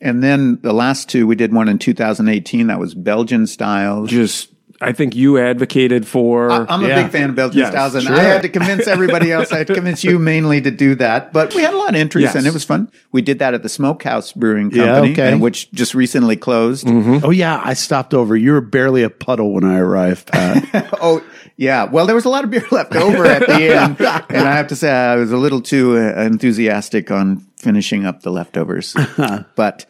[0.00, 2.66] And then the last two, we did one in 2018.
[2.66, 4.10] That was Belgian styles.
[4.10, 4.51] Just,
[4.82, 6.50] I think you advocated for.
[6.50, 7.02] I'm a Yeah.
[7.02, 8.16] big fan of Belgian Yes, styles, and sure.
[8.16, 9.52] I had to convince everybody else.
[9.52, 11.96] I had to convince you mainly to do that, but we had a lot of
[11.96, 12.34] interest, Yes.
[12.34, 12.88] and it was fun.
[13.12, 15.32] We did that at the Smokehouse Brewing Yeah, Company, okay.
[15.32, 16.86] and which just recently closed.
[16.88, 18.36] Oh yeah, I stopped over.
[18.36, 20.88] You were barely a puddle when I arrived, Pat.
[21.00, 21.22] Oh,
[21.56, 21.84] yeah.
[21.84, 23.96] Well, there was a lot of beer left over at the end,
[24.30, 28.22] and I have to say I was a little too uh, enthusiastic on finishing up
[28.22, 28.94] the leftovers.
[29.56, 29.86] but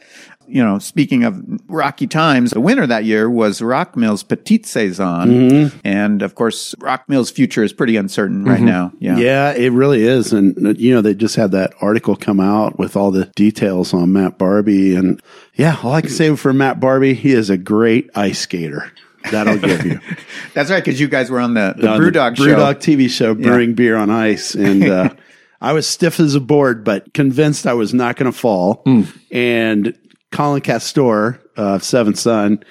[0.53, 5.73] you know, speaking of rocky times, the winner that year was Rock Mill's Petite Saison,
[5.83, 8.93] and of course, Rock Mill's future is pretty uncertain right now.
[8.99, 9.17] Yeah.
[9.17, 10.33] Yeah, it really is.
[10.33, 14.13] And, you know, they just had that article come out with all the details on
[14.13, 14.97] Matt Barbee.
[14.99, 15.21] And
[15.55, 18.93] yeah, all I can say for Matt Barbee, he is a great ice skater.
[19.31, 20.01] That'll give you.
[20.55, 22.45] That's right, because you guys were on the, the Brewdog show.
[22.45, 24.55] Brewdog TV show, brewing beer on ice.
[24.55, 25.15] And, uh,
[25.63, 28.83] I was stiff as a board, but convinced I was not going to fall.
[28.85, 29.03] Hmm.
[29.31, 29.97] And
[30.33, 32.63] Collin Castore, uh, Seventh Son,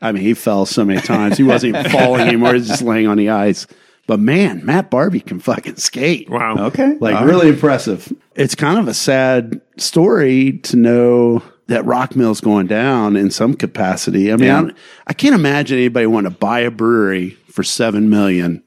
[0.00, 1.36] I mean, he fell so many times.
[1.36, 2.54] He wasn't even falling anymore.
[2.54, 3.66] He was just laying on the ice.
[4.06, 6.28] But man, Matt Barbee can fucking skate.
[6.28, 6.56] wow.
[6.66, 6.96] Okay.
[6.98, 8.12] Like All really impressive.
[8.34, 13.54] It's kind of a sad story to know that Rock Mill's going down in some
[13.54, 14.32] capacity.
[14.32, 14.62] I mean, Yeah.
[14.62, 14.70] I,
[15.08, 18.64] I can't imagine anybody want to buy a brewery for seven million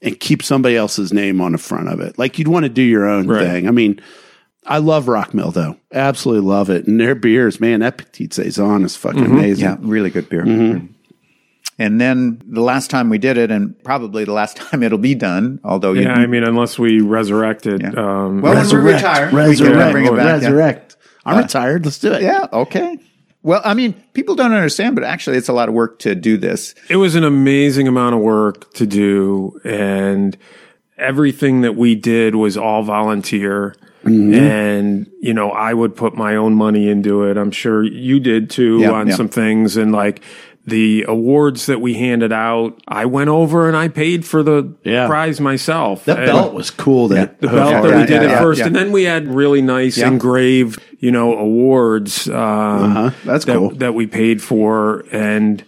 [0.00, 2.18] and keep somebody else's name on the front of it.
[2.18, 3.42] Like you'd want to do your own Right.
[3.44, 3.68] thing.
[3.68, 4.00] I mean,
[4.66, 5.76] I love Rock Mill though.
[5.92, 6.86] Absolutely love it.
[6.86, 9.64] And their beers, man, that Petite Saison is fucking amazing.
[9.64, 10.44] Yeah, really good beer.
[10.44, 10.86] Mm-hmm.
[11.78, 15.14] And then the last time we did it, and probably the last time it'll be
[15.14, 17.80] done, although Yeah, I mean, unless we resurrect it.
[17.80, 17.88] Yeah.
[17.96, 20.18] Um, Well, when we retire, we can resurrect, bring it back.
[20.18, 20.32] yeah.
[20.48, 20.96] resurrect.
[21.24, 21.84] I'm retired.
[21.84, 22.22] Let's do it.
[22.22, 22.98] Yeah, okay.
[23.42, 26.36] Well, I mean, people don't understand, but actually, it's a lot of work to do
[26.36, 26.74] this.
[26.90, 30.36] it was an amazing amount of work to do and
[30.98, 36.54] everything that we did was all volunteer and you know i would put my own
[36.54, 39.14] money into it i'm sure you did too Yeah, on yeah.
[39.16, 40.22] some things and like
[40.66, 45.06] the awards that we handed out i went over and i paid for the Yeah.
[45.06, 47.08] prize myself That And- belt was cool.
[47.08, 48.66] That the belt Yeah, that yeah, we did yeah, at yeah, first, yeah.
[48.66, 50.08] and then we had really nice Yeah.
[50.08, 53.10] engraved, you know, awards um, Uh-huh.
[53.24, 53.70] That's that, cool.
[53.76, 55.62] that we paid for, and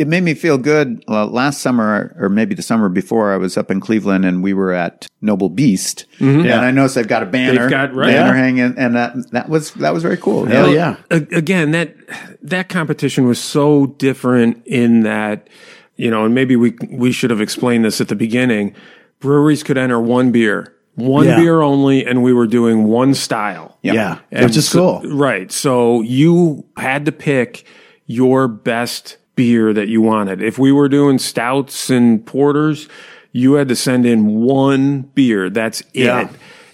[0.00, 1.04] It made me feel good.
[1.06, 4.54] Well, last summer, or maybe the summer before, I was up in Cleveland, and we
[4.54, 6.40] were at Noble Beast, mm-hmm.
[6.40, 8.06] and I noticed they've got a banner, They've got- right.
[8.06, 8.42] banner Yeah.
[8.42, 10.46] hanging, and that that was that was very cool.
[10.46, 10.96] Hell yeah.
[11.10, 11.94] a- again, that
[12.42, 15.48] that competition was so different in that,
[15.96, 18.74] you know, and maybe we we should have explained this at the beginning.
[19.20, 21.36] Breweries could enter one beer, one Yeah.
[21.38, 23.76] beer only, and we were doing one style.
[23.82, 24.20] Yeah.
[24.32, 25.14] And Which is so- cool.
[25.14, 25.52] Right.
[25.52, 27.64] So you had to pick
[28.06, 30.42] your best beer that you wanted.
[30.42, 32.88] If we were doing stouts and porters,
[33.32, 35.48] you had to send in one beer.
[35.48, 36.04] That's it.
[36.04, 36.28] Yeah.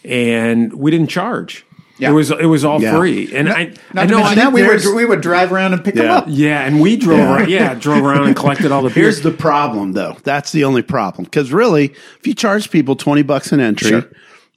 [0.05, 1.65] and we didn't charge.
[1.99, 2.11] Yeah.
[2.11, 2.99] It was it was all Yeah.
[2.99, 5.85] free, and I Not I know I, that we would we would drive around and
[5.85, 6.17] pick them Yeah.
[6.17, 6.25] up.
[6.29, 7.35] yeah, and we drove Yeah.
[7.37, 9.05] around, yeah drove around and collected all the beer.
[9.05, 10.17] Here's the problem, though.
[10.25, 11.25] That's the only problem.
[11.25, 11.87] Because really,
[12.19, 14.05] if you charge people twenty bucks an entry, Sure.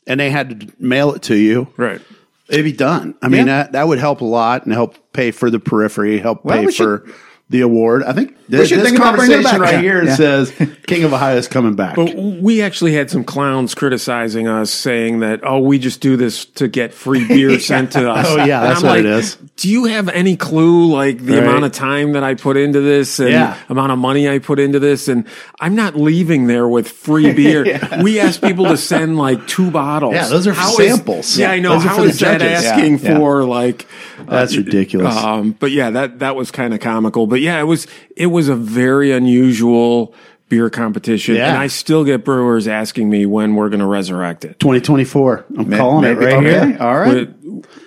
[0.07, 2.01] and they had to mail it to you, right.
[2.49, 3.13] it'd be done.
[3.21, 6.43] I mean, that, that would help a lot and help pay for the periphery, help
[6.43, 7.09] Well, pay we should- for
[7.49, 8.03] the award.
[8.03, 9.61] I think this, this think about bringing it conversation back.
[9.61, 9.81] right Yeah.
[9.81, 10.15] here Yeah.
[10.15, 10.51] says
[10.87, 11.95] King of Ohio is coming back.
[11.95, 16.45] But we actually had some clowns criticizing us, saying that, "Oh, we just do this
[16.45, 19.05] to get free beer sent to us." Oh, yeah, And that's I'm what like, it
[19.05, 19.35] is.
[19.57, 21.43] Do you have any clue, like the Right.
[21.43, 23.55] amount of time that I put into this and Yeah.
[23.67, 25.07] amount of money I put into this?
[25.07, 25.25] And
[25.59, 27.79] I'm not leaving there with free beer.
[28.01, 30.13] We asked people to send like two bottles.
[30.13, 31.37] Yeah, those are for How is- samples.
[31.37, 31.73] yeah, I know.
[31.73, 33.17] Those are How for the that asking Yeah, yeah.
[33.17, 33.85] for like?
[34.27, 35.15] That's ridiculous.
[35.15, 37.25] Um, but yeah, that that was kind of comical.
[37.27, 40.13] But yeah, it was it was a very unusual
[40.49, 41.49] beer competition, Yeah.
[41.49, 44.59] and I still get brewers asking me when we're going to resurrect it.
[44.59, 45.45] 2024.
[45.57, 46.77] I'm calling Maybe- it right okay, here.
[46.79, 47.29] All right.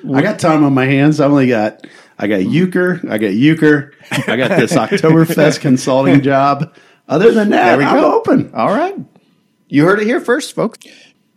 [0.04, 1.18] But I got time on my hands.
[1.20, 1.86] I only got
[2.18, 6.72] I got euchre, I got euchre, I got this Oktoberfest consulting job.
[7.08, 8.14] Other than that, There we I'm go.
[8.14, 8.52] open.
[8.54, 8.94] All right.
[9.68, 10.78] You heard it here first, folks.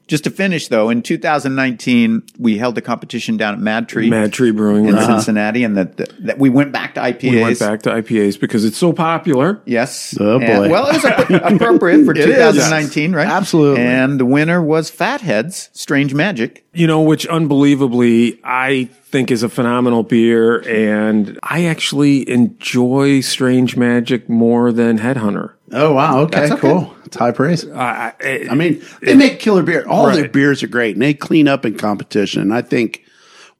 [0.07, 4.51] Just to finish, though, in 2019, we held a competition down at MadTree Mad Tree
[4.51, 4.85] Brewing.
[4.85, 7.31] in uh, Cincinnati, and that that we went back to IPAs.
[7.31, 9.61] we went back to IPAs because it's so popular.
[9.65, 10.15] Yes.
[10.19, 10.69] Oh, And- boy.
[10.69, 12.25] well, it was ap- appropriate for It is.
[12.55, 13.27] 2019, right?
[13.27, 13.81] Absolutely.
[13.83, 16.63] And the winner was Fat Head's Strange Magic.
[16.73, 23.77] You know, which unbelievably I think is a phenomenal beer, and I actually enjoy Strange
[23.77, 25.53] Magic more than Headhunter.
[25.71, 26.61] Oh wow, okay, That's okay.
[26.61, 26.95] cool.
[27.15, 27.65] It's high praise.
[27.69, 29.85] I, I, I mean, they make killer beer.
[29.87, 32.41] All their beers are great, and they clean up in competition.
[32.41, 33.05] And I think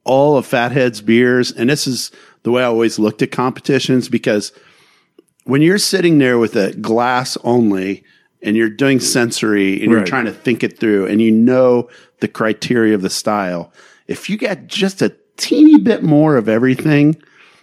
[0.04, 2.10] all of Fat Head's beers, and this is
[2.42, 4.52] the way I always looked at competitions, because
[5.44, 8.04] when you're sitting there with a glass only,
[8.42, 11.88] and you're doing sensory, and you're trying to think it through, and you know
[12.20, 13.72] the criteria of the style,
[14.06, 17.16] if you get just a teeny bit more of everything.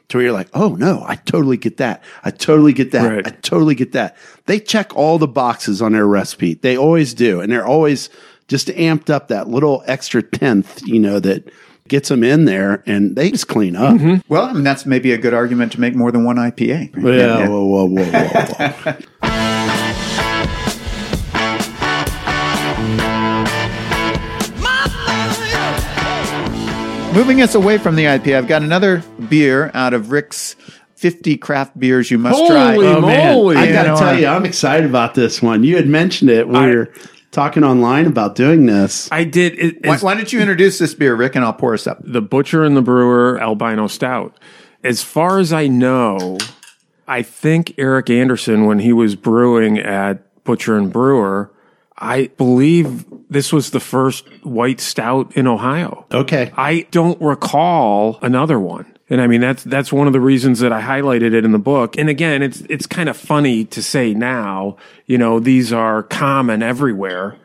[0.10, 2.04] To where you're like, oh no, I totally get that.
[2.24, 3.10] I totally get that.
[3.10, 3.28] Right.
[3.28, 4.16] I totally get that.
[4.46, 6.56] They check all the boxes on their recipe.
[6.56, 7.40] They always do.
[7.40, 8.10] And they're always
[8.48, 11.50] just amped up that little extra tenth, you know, that
[11.88, 13.96] gets them in there and they just clean up.
[13.96, 14.32] Mm-hmm.
[14.32, 16.96] Well, I mean, that's maybe a good argument to make more than one IPA.
[16.96, 18.98] Yeah, Whoa, whoa, whoa, whoa, whoa.
[27.14, 30.56] Moving us away from the IPA, I've got another beer out of Rick's
[30.96, 32.74] 50 craft beers you must try.
[32.74, 33.34] Holy Oh, man.
[33.36, 33.56] moly.
[33.56, 35.64] I got to tell uh, you, I'm excited about this one.
[35.64, 36.92] You had mentioned it when I- we were
[37.32, 39.10] talking online about doing this.
[39.12, 39.54] I did.
[39.60, 42.00] It, Why, why don't you introduce this beer, Rick, and I'll pour us up.
[42.04, 44.38] the Butcher and the Brewer Albino Stout.
[44.84, 46.40] As far as I know,
[47.08, 51.53] I think Eric Anderson, when he was brewing at Butcher and Brewer,
[51.98, 56.06] I believe this was the first white stout in Ohio.
[56.12, 56.52] Okay.
[56.58, 58.90] I don't recall another one.
[59.10, 61.60] And I mean that's that's one of the reasons that I highlighted it in the
[61.60, 61.98] book.
[61.98, 66.64] And again, it's it's kind of funny to say now, you know, these are common
[66.64, 67.38] everywhere.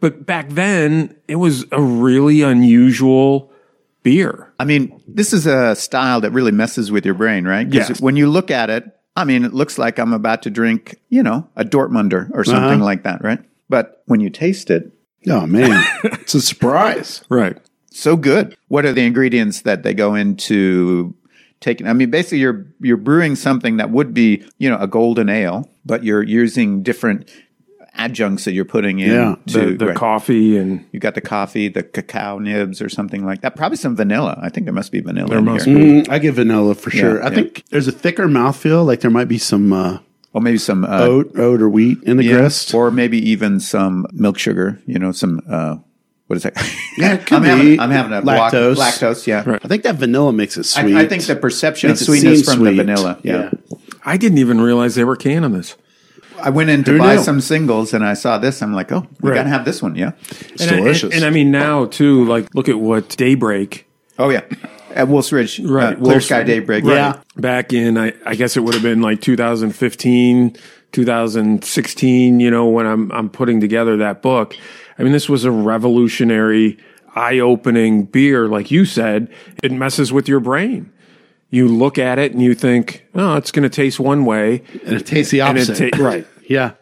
[0.00, 3.50] But back then, it was a really unusual
[4.02, 4.52] beer.
[4.60, 7.66] I mean, this is a style that really messes with your brain, right?
[7.66, 8.00] Yes.
[8.00, 8.84] when you look at it,
[9.16, 12.74] I mean, it looks like I'm about to drink, you know, a Dortmunder or something
[12.74, 12.84] uh-huh.
[12.84, 13.40] like that, right?
[13.68, 14.92] But when you taste it,
[15.28, 15.82] Oh, man.
[16.04, 17.22] it's a surprise.
[17.30, 17.58] Right.
[17.90, 18.56] so good.
[18.68, 21.14] What are the ingredients that they go into
[21.60, 21.86] taking?
[21.86, 25.68] I mean, basically, you're you're brewing something that would be, you know, a golden ale,
[25.84, 27.28] but you're using different
[27.94, 29.10] adjuncts that you're putting in.
[29.10, 29.34] Yeah.
[29.46, 29.96] The, to, the right.
[29.96, 33.56] coffee and You got the coffee, the cacao nibs, or something like that.
[33.56, 34.38] Probably some vanilla.
[34.40, 35.28] I think there must be vanilla.
[35.28, 35.76] There in must here.
[35.76, 35.84] be.
[36.02, 37.20] Mm, I give vanilla for sure.
[37.22, 37.34] I yeah.
[37.34, 38.86] think there's a thicker mouthfeel.
[38.86, 39.98] Like there might be some uh,
[40.34, 42.74] Or maybe some uh, oat, oat or wheat in the yeah, grist.
[42.74, 44.80] or maybe even some milk sugar.
[44.86, 45.76] You know, some uh,
[46.26, 46.54] what is that?
[46.98, 47.48] Yeah, it could I'm be.
[47.48, 48.76] having, I'm having a block- Lactose.
[48.76, 49.42] lactose, yeah.
[49.46, 49.60] Right.
[49.64, 50.94] I think that vanilla makes it sweet.
[50.94, 53.18] I, I think the perception Makes of sweetness seem from the vanilla.
[53.22, 53.50] Yeah.
[54.04, 55.76] I didn't even realize they were canning this.
[56.40, 57.22] I went in to Who buy knew?
[57.22, 58.62] some singles and I saw this.
[58.62, 59.36] I'm like, oh, we Right.
[59.36, 59.96] got to have this one.
[59.96, 60.12] Yeah.
[60.30, 61.04] It's and I- delicious.
[61.04, 63.86] and, and I mean now too, like look at what Daybreak
[64.18, 64.42] Oh, yeah.
[64.94, 66.84] At Wolf's Ridge, Right, uh, Clear Wolf's- Sky Daybreak.
[66.84, 66.94] Right.
[66.94, 67.20] Yeah.
[67.36, 70.56] Back in, I, I guess it would have been like 2015,
[70.92, 74.56] 2016, you know, when I'm, I'm putting together that book.
[74.98, 76.78] I mean, this was a revolutionary,
[77.14, 78.48] eye opening beer.
[78.48, 79.30] Like you said,
[79.62, 80.90] it messes with your brain.
[81.50, 84.62] You look at it and you think, oh, it's going to taste one way.
[84.84, 85.92] and it tastes the And it opposite.
[85.92, 86.26] ta- right.
[86.48, 86.72] yeah.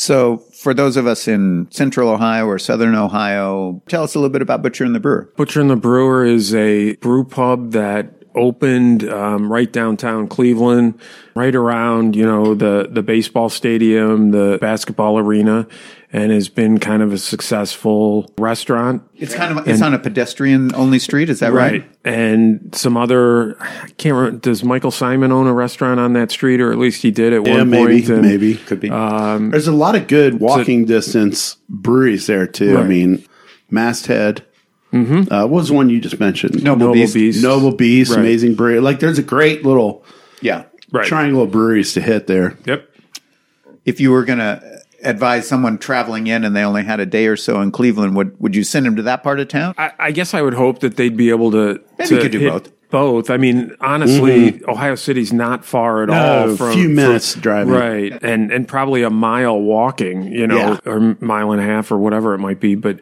[0.00, 4.32] So, for those of us in central Ohio or southern Ohio, tell us a little
[4.32, 5.30] bit about Butcher and the Brewer.
[5.36, 10.98] Butcher and the Brewer is a brew pub that opened um, right downtown Cleveland,
[11.34, 15.66] right around you know the the baseball stadium, the basketball arena,
[16.12, 19.02] and has been kind of a successful restaurant.
[19.16, 21.30] It's kind of it's on a pedestrian only street.
[21.30, 21.82] Is that right?
[21.82, 21.90] right?
[22.04, 26.60] And some other, I can't remember, does Michael Symon own a restaurant on that street,
[26.60, 28.08] or at least he did at Yeah, one maybe, point?
[28.08, 28.54] And, maybe.
[28.56, 28.88] Could be.
[28.88, 32.78] There's a lot of good walking distance breweries there too.
[32.78, 33.24] I mean,
[33.70, 34.44] Masthead.
[34.92, 35.32] Mm-hmm.
[35.32, 36.62] Uh, what was the one you just mentioned?
[36.64, 37.14] Noble, Noble Beast.
[37.14, 37.42] Beast.
[37.42, 38.20] Noble Beast, Right.
[38.20, 38.80] amazing brewery.
[38.80, 40.04] Like, there's a great little
[40.40, 40.64] Yeah.
[40.92, 41.06] Right.
[41.06, 42.56] triangle of breweries to hit there.
[42.66, 42.88] Yep.
[43.84, 44.62] If you were going to
[45.02, 48.38] advise someone traveling in and they only had a day or so in Cleveland, would
[48.40, 49.74] would you send them to that part of town?
[49.78, 51.80] I, I guess I would hope that they'd be able to.
[51.98, 52.72] Maybe to you could do hit both.
[52.90, 53.30] Both.
[53.30, 57.34] I mean, honestly, Ohio City's not far at No, all a from few from- minutes
[57.36, 57.72] driving.
[57.72, 58.18] right?
[58.22, 60.90] And and probably a mile walking, you know, Yeah.
[60.92, 62.74] or mile and a half or whatever it might be.
[62.74, 62.98] But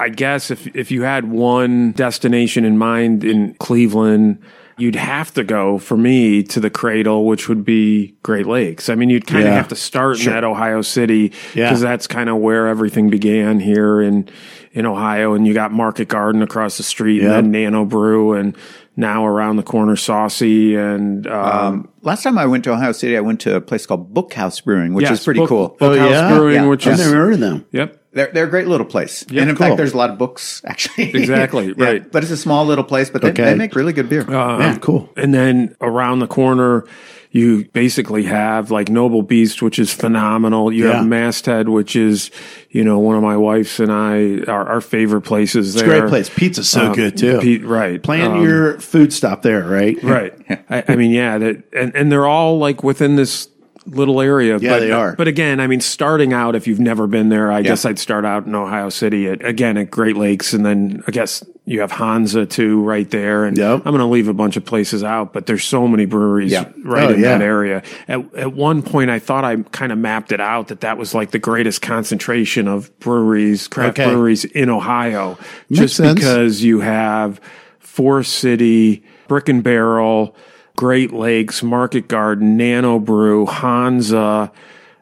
[0.00, 4.38] I guess if if you had one destination in mind in Cleveland.
[4.78, 8.88] You'd have to go for me to the cradle, which would be Great Lakes.
[8.88, 9.54] I mean, you'd kind of Yeah.
[9.56, 11.68] have to start in that Ohio City Yeah.
[11.68, 14.28] because that's kind of where everything began here in
[14.72, 15.34] in Ohio.
[15.34, 17.44] And you got Market Garden across the street, Yep.
[17.44, 18.56] and then Nano Brew, and
[18.96, 23.20] now around the corner Saucy, and um, Last time I went to Ohio City, I
[23.20, 25.76] went to a place called Bookhouse Brewing, which yes, is pretty Book- cool.
[25.78, 26.66] Bookhouse Brewing, Yeah.
[26.66, 27.66] which I've is never heard of them.
[27.72, 29.22] yep, They're, they're a great little place.
[29.22, 29.66] and in cool.
[29.68, 31.10] fact, there's a lot of books, actually.
[31.14, 32.12] Exactly, Yeah, right.
[32.12, 33.44] But it's a small little place, but they, Okay.
[33.44, 34.24] they make really good beer.
[34.28, 35.08] yeah, cool.
[35.16, 36.84] And then around the corner,
[37.30, 40.70] you basically have like Noble Beast, which is phenomenal.
[40.70, 40.96] You Yeah.
[40.98, 42.30] have Masthead, which is,
[42.68, 46.08] you know, one of my wife's and I, our, our favorite places It's a great
[46.10, 46.28] place.
[46.28, 47.38] Pizza's so Um, good too.
[47.40, 48.02] Pete- right.
[48.02, 49.96] Plan Um, your food stop there, right?
[50.02, 50.34] Right.
[50.68, 53.48] I, I mean, yeah, that, and, and they're all like within this
[53.86, 54.58] little area.
[54.58, 55.16] Yeah, but, they are.
[55.16, 58.24] But again, I mean, starting out, if you've never been there, I guess I'd start
[58.24, 60.52] out in Ohio City at, again, at Great Lakes.
[60.52, 63.44] And then I guess you have Hansa too right there.
[63.44, 63.78] And Yep.
[63.84, 66.68] I'm going to leave a bunch of places out, but there's so many breweries Yeah.
[66.84, 67.38] right Oh, in yeah.
[67.38, 67.82] that area.
[68.08, 71.14] At, at one point, I thought I kind of mapped it out that that was
[71.14, 74.08] like the greatest concentration of breweries, craft Okay.
[74.10, 75.38] breweries in Ohio,
[75.70, 76.14] Makes just sense.
[76.14, 77.40] because you have
[77.80, 80.34] Forest City, Brick and Barrel,
[80.76, 84.50] Great Lakes, Market Garden, Nano Brew, Hansa,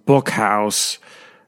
[0.06, 0.98] Bookhouse,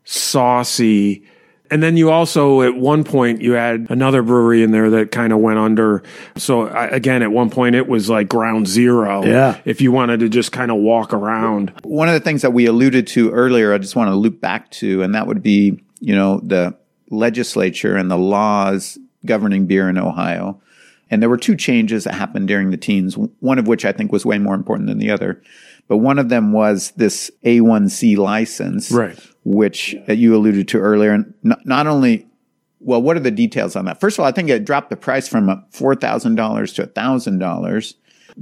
[0.04, 1.24] Saucy.
[1.70, 5.32] And then you also, at one point, you had another brewery in there that kind
[5.32, 6.02] of went under.
[6.36, 9.24] So I, again, at one point, it was like ground zero.
[9.24, 9.58] Yeah.
[9.64, 11.72] If you wanted to just kind of walk around.
[11.82, 14.70] One of the things that we alluded to earlier, I just want to loop back
[14.72, 16.76] to, and that would be, you know, the
[17.08, 20.60] legislature and the laws governing beer in Ohio.
[21.12, 24.10] And there were two changes that happened during the teens, one of which I think
[24.10, 25.40] was way more important than the other.
[25.86, 29.18] But one of them was this A1C license, Right.
[29.44, 31.12] which uh, you alluded to earlier.
[31.12, 32.26] And not, not only,
[32.80, 34.00] well, what are the details on that?
[34.00, 37.94] First of all, I think it dropped the price from uh, $4,000 to $1,000.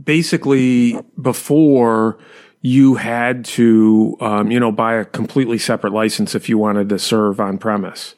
[0.05, 2.19] basically before
[2.63, 6.99] you had to um, you know buy a completely separate license if you wanted to
[6.99, 8.15] serve on premise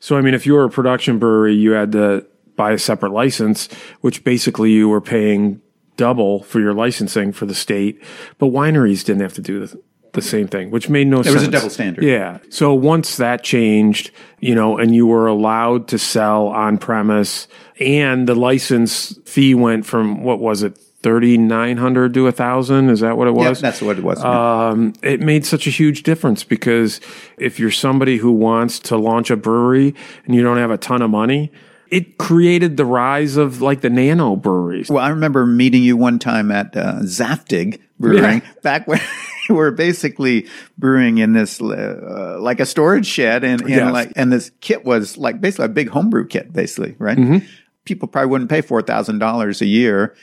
[0.00, 2.24] so i mean if you were a production brewery you had to
[2.56, 3.68] buy a separate license
[4.00, 5.60] which basically you were paying
[5.96, 8.02] double for your licensing for the state
[8.38, 9.80] but wineries didn't have to do the,
[10.12, 12.04] the same thing which made no sense It was a double standard.
[12.04, 17.46] yeah so once that changed you know and you were allowed to sell on premise
[17.80, 23.16] and the license fee went from what was it 3900 to a thousand is that
[23.16, 24.22] what it was Yeah, that's what it was.
[24.24, 27.00] um, it made such a huge difference because
[27.38, 29.94] if you're somebody who wants to launch a brewery
[30.26, 31.50] and you don't have a ton of money,
[31.92, 34.88] it created the rise of like the nano breweries.
[34.88, 38.52] Well, I remember meeting you one time at uh, Zaftig Brewing Yeah.
[38.62, 38.98] back when
[39.48, 43.92] we were basically brewing in this uh, like a storage shed, and, and Yes.
[43.92, 47.18] like and this kit was like basically a big homebrew kit, basically, right?
[47.18, 47.46] Mm-hmm.
[47.84, 50.16] People probably wouldn't pay four thousand dollars a year.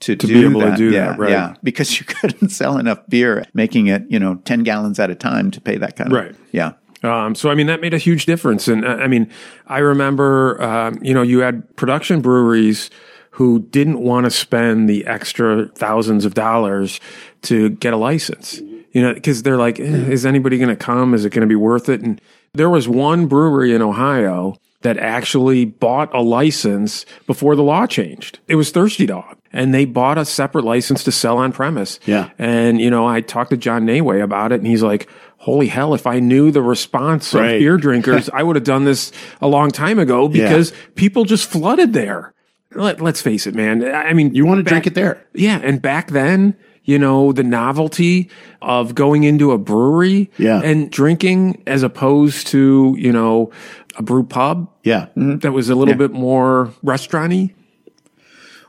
[0.00, 1.30] To, be do able to do yeah, that, right.
[1.30, 5.14] Yeah, because you couldn't sell enough beer, making it, you know, 10 gallons at a
[5.14, 6.18] time to pay that kind of.
[6.18, 6.36] Right.
[6.52, 6.72] Yeah.
[7.06, 9.30] Um, so I mean that made a huge difference, and uh, I mean
[9.66, 12.90] I remember um, you know you had production breweries
[13.36, 17.00] who didn't want to spend the extra thousands of dollars
[17.42, 18.60] to get a license,
[18.92, 21.12] you know, because they're like, eh, is anybody going to come?
[21.12, 22.00] Is it going to be worth it?
[22.00, 22.18] And
[22.54, 28.38] there was one brewery in Ohio that actually bought a license before the law changed.
[28.46, 29.36] It was Thirsty Dog.
[29.52, 31.98] And they bought a separate license to sell on premise.
[32.06, 32.30] Yeah.
[32.38, 35.08] And, you know, I talked to John Najeway about it and he's like,
[35.38, 37.54] holy hell, if I knew the response Right.
[37.54, 39.10] of beer drinkers, I would have done this
[39.40, 42.32] a long time ago because people just flooded there.
[42.74, 43.84] Let, let's face it, man.
[43.84, 45.26] I I mean, You want to back- drink it there.
[45.34, 45.58] Yeah.
[45.62, 46.54] And back then,
[46.86, 48.30] you know, the novelty
[48.62, 50.60] of going into a brewery Yeah.
[50.62, 53.50] and drinking as opposed to, you know,
[53.98, 55.06] a brew pub Yeah.
[55.16, 57.52] that was a little bit more restaurant-y.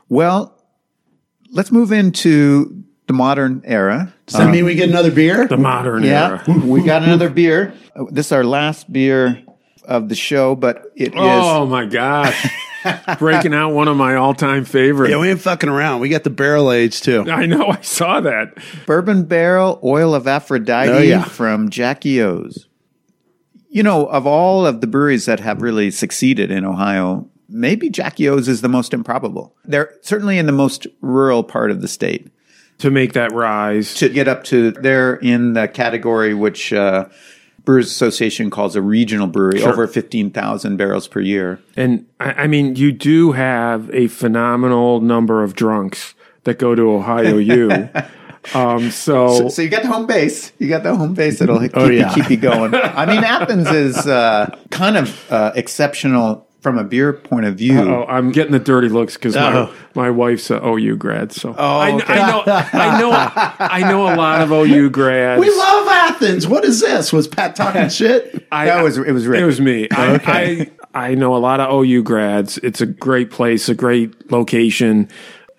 [0.08, 0.54] Well,
[1.50, 4.12] let's move into the modern era.
[4.26, 5.46] Does that mean we get another beer?
[5.46, 6.60] The modern Yeah, era.
[6.64, 7.72] we got another beer.
[7.96, 9.42] Uh, This is our last beer
[9.84, 12.46] of the show, but it is Oh my gosh.
[13.18, 15.10] Breaking out one of my all time favorites.
[15.10, 16.00] yeah, we ain't fucking around.
[16.00, 17.22] We got the barrel age too.
[17.30, 18.56] I know, I saw that.
[18.86, 21.24] Bourbon Barrel Oil of Aphrodite Oh, yeah.
[21.24, 22.66] from Jackie O's.
[23.70, 28.28] You know, of all of the breweries that have really succeeded in Ohio, maybe Jackie
[28.28, 29.54] O's is the most improbable.
[29.64, 32.30] They're certainly in the most rural part of the state.
[32.78, 33.92] To make that rise.
[33.94, 37.06] To get up to, they're in the category which uh,
[37.68, 41.60] Brewers Association calls a regional brewery, over 15,000 barrels per year.
[41.76, 46.14] And I, I mean, you do have a phenomenal number of drunks
[46.44, 47.90] that go to Ohio U.
[48.54, 50.50] um, so, So you got the home base.
[50.58, 52.08] You got the home base that'll keep, yeah.
[52.08, 52.74] you, keep you going.
[52.74, 57.78] I mean, Athens is uh, kind of uh, exceptional from a beer point of view.
[57.80, 59.72] oh, I'm getting the dirty looks because Oh.
[59.94, 61.32] my, my wife's a OU grad.
[61.32, 62.12] So oh, I, okay.
[62.14, 63.10] I know, I know,
[63.58, 65.40] I know a lot of OU grads.
[65.40, 66.46] We love Athens.
[66.46, 67.12] What is this?
[67.12, 68.46] Was Pat talking shit?
[68.52, 69.40] I, That was- it was Rick.
[69.40, 69.88] It was me.
[69.90, 72.58] I, I I know a lot of OU grads.
[72.58, 75.08] It's a great place, a great location,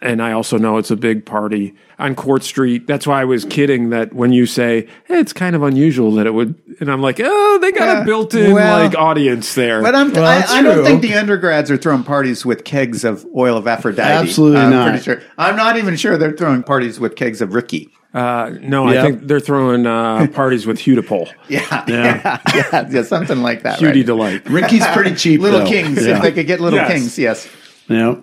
[0.01, 2.87] and I also know it's a big party on Court Street.
[2.87, 6.25] That's why I was kidding that when you say hey, it's kind of unusual that
[6.27, 8.01] it would, and I'm like, oh, they got Yeah.
[8.01, 9.81] a built-in Well, like audience there.
[9.81, 13.25] But I'm, Well, I, I don't think the undergrads are throwing parties with kegs of
[13.35, 14.09] oil of Aphrodite.
[14.27, 14.89] Absolutely I'm not.
[14.89, 15.21] Pretty sure.
[15.37, 17.89] I'm not even sure they're throwing parties with kegs of Ricky.
[18.13, 18.99] uh, no, Yeah.
[18.99, 23.77] I think they're throwing uh, parties with Hudepohl, Yeah, yeah, yeah, yeah, something like that.
[23.77, 24.05] Cutie right?
[24.05, 24.49] delight.
[24.49, 25.41] Ricky's pretty cheap.
[25.45, 25.65] Little though.
[25.67, 26.15] Kings, Yeah.
[26.17, 26.91] if they could get Little Yes.
[26.91, 27.47] Kings, yes.
[27.87, 28.15] yeah.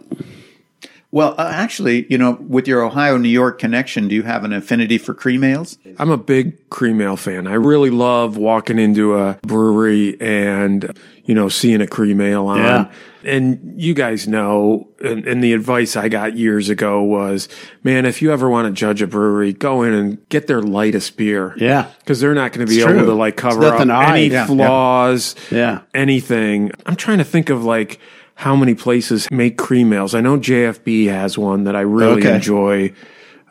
[1.13, 4.53] Well, uh, actually, you know, with your Ohio New York connection, do you have an
[4.53, 5.79] affinity for cream ales?
[5.99, 7.47] I'm a big cream ale fan.
[7.47, 12.59] I really love walking into a brewery and, you know, seeing a cream ale on.
[12.59, 12.91] Yeah.
[13.25, 17.49] And you guys know, and, and the advice I got years ago was,
[17.83, 21.17] man, if you ever want to judge a brewery, go in and get their lightest
[21.17, 21.55] beer.
[21.57, 21.91] Yeah.
[22.01, 24.17] Because they're not going to be able to like cover up nothing to hide.
[24.19, 24.47] any yeah.
[24.47, 25.81] flaws, Yeah.
[25.95, 26.73] anything.
[26.85, 28.01] I'm trying to think of like
[28.37, 30.15] how many places make cream ales.
[30.15, 32.37] I know JFB has one that I really Okay.
[32.37, 32.93] enjoy.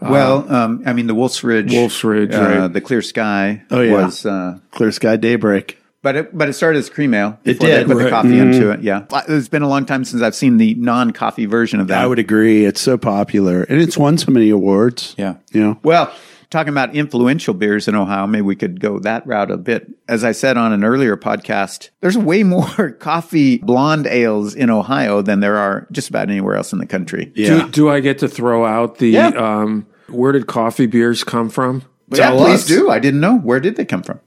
[0.01, 2.67] well, um, I mean, the Wolf's Ridge, Wolf's Ridge, uh, right.
[2.73, 3.91] the Clear Sky Oh, yeah.
[4.05, 5.79] was, uh, Clear Sky Daybreak.
[6.03, 7.39] but it, but it started as cream ale.
[7.43, 7.87] It before they did.
[7.87, 8.09] put the Right.
[8.11, 8.81] coffee into it.
[8.83, 11.99] Yeah, it's been a long time since I've seen the non-coffee version of that.
[11.99, 12.65] I would agree.
[12.65, 15.15] It's so popular, and it's won so many awards.
[15.17, 15.35] Yeah.
[15.51, 15.79] You know.
[15.81, 16.11] Well,
[16.49, 19.89] talking about influential beers in Ohio, maybe we could go that route a bit.
[20.07, 25.21] As I said on an earlier podcast, there's way more coffee blonde ales in Ohio
[25.21, 27.31] than there are just about anywhere else in the country.
[27.35, 27.63] Yeah.
[27.65, 29.27] Do, do I get to throw out the, Yeah.
[29.29, 31.83] um, where did coffee beers come from?
[32.07, 32.67] But yeah, please us.
[32.67, 32.89] do.
[32.91, 33.37] I didn't know.
[33.39, 34.19] Where did they come from?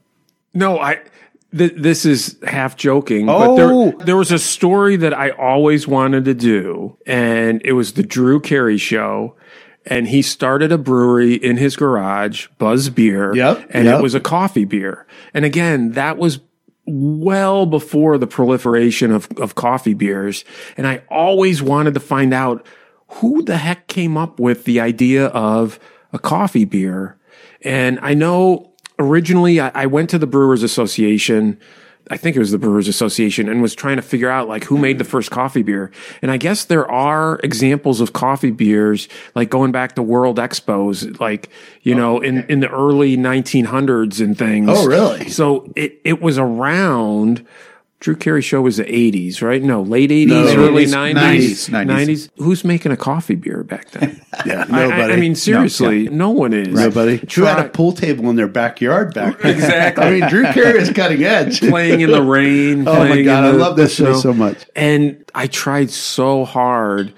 [0.53, 0.99] No, I.
[1.57, 3.55] Th- this is half joking, but Oh.
[3.95, 8.03] there there was a story that I always wanted to do, and it was the
[8.03, 9.35] Drew Carey show.
[9.89, 13.35] And he started a brewery in his garage, Buzz Beer.
[13.35, 13.99] Yep, And yep.
[13.99, 15.07] it was a coffee beer.
[15.33, 16.39] And again, that was
[16.85, 20.45] well before the proliferation of, of coffee beers.
[20.77, 22.65] And I always wanted to find out
[23.07, 25.79] who the heck came up with the idea of
[26.13, 27.17] a coffee beer.
[27.63, 31.59] And I know originally I, I went to the Brewers Association.
[32.09, 34.77] I think it was the Brewers Association and was trying to figure out like who
[34.77, 35.91] made the first coffee beer.
[36.21, 41.19] And I guess there are examples of coffee beers, like going back to World Expos,
[41.19, 41.49] like,
[41.83, 44.69] you know, in, in the early 1900s and things.
[44.71, 45.29] Oh, really?
[45.29, 47.45] So it, it was around.
[47.99, 49.61] Drew Carey show was the 80s, right?
[49.61, 51.85] No, late 80s, No, early 80s, 90s, 90s.
[51.85, 52.29] 90s.
[52.37, 54.21] Who's making a coffee beer back then?
[54.45, 54.63] Yeah.
[54.69, 55.01] Nobody.
[55.01, 56.69] I, I mean, seriously, no, one is.
[56.69, 57.17] Nobody.
[57.35, 59.53] Who had a pool table in their backyard back then?
[59.53, 60.03] Exactly.
[60.05, 61.59] I mean, Drew Carey is cutting edge.
[61.69, 62.87] playing in the rain.
[62.87, 64.65] Oh my God, in I love this show so much.
[64.77, 67.11] And I tried so hard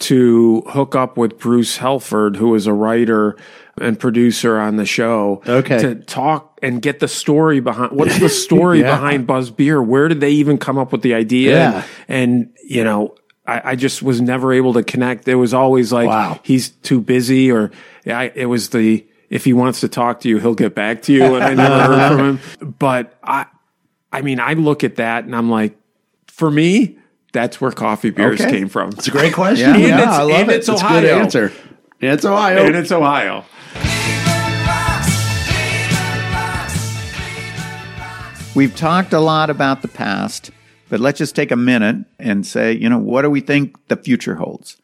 [0.00, 3.36] to hook up with Bruce Helford, who is a writer
[3.80, 5.42] and producer on the show.
[5.46, 5.78] Okay.
[5.78, 8.90] To talk and get the story behind what's the story Yeah.
[8.94, 9.82] behind Buzz Beer?
[9.82, 11.52] Where did they even come up with the idea?
[11.52, 11.84] Yeah.
[12.08, 13.14] And, you know,
[13.46, 15.24] I, I just was never able to connect.
[15.24, 16.40] There was always like, Wow.
[16.42, 17.70] he's too busy or
[18.06, 21.12] I, it was the, if he wants to talk to you, he'll get back to
[21.12, 21.34] you.
[21.36, 22.74] And I never heard from him.
[22.78, 23.46] But I,
[24.12, 25.76] I mean, I look at that and I'm like,
[26.26, 26.96] for me,
[27.32, 28.50] that's where coffee beers Okay.
[28.50, 28.90] came from.
[28.90, 29.74] It's a great question.
[29.74, 29.86] Yeah.
[29.86, 30.56] Yeah, it's- I love and it.
[30.56, 31.52] it's a good answer.
[32.00, 32.64] Yeah, it's Ohio.
[32.64, 33.44] And it's Ohio.
[38.54, 40.50] We've talked a lot about the past,
[40.88, 43.96] but let's just take a minute and say, you know, what do we think the
[43.96, 44.76] future holds?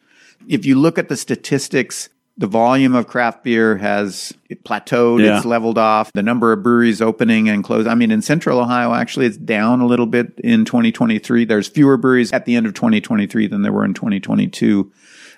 [0.46, 2.08] If you look at the statistics,
[2.38, 4.32] the volume of craft beer has
[4.64, 5.38] plateaued, Yeah.
[5.38, 6.12] it's leveled off.
[6.12, 7.90] The number of breweries opening and closing.
[7.90, 11.44] I mean, in central Ohio, actually, it's down a little bit in 2023.
[11.44, 14.92] There's fewer breweries at the end of 2023 than there were in 2022.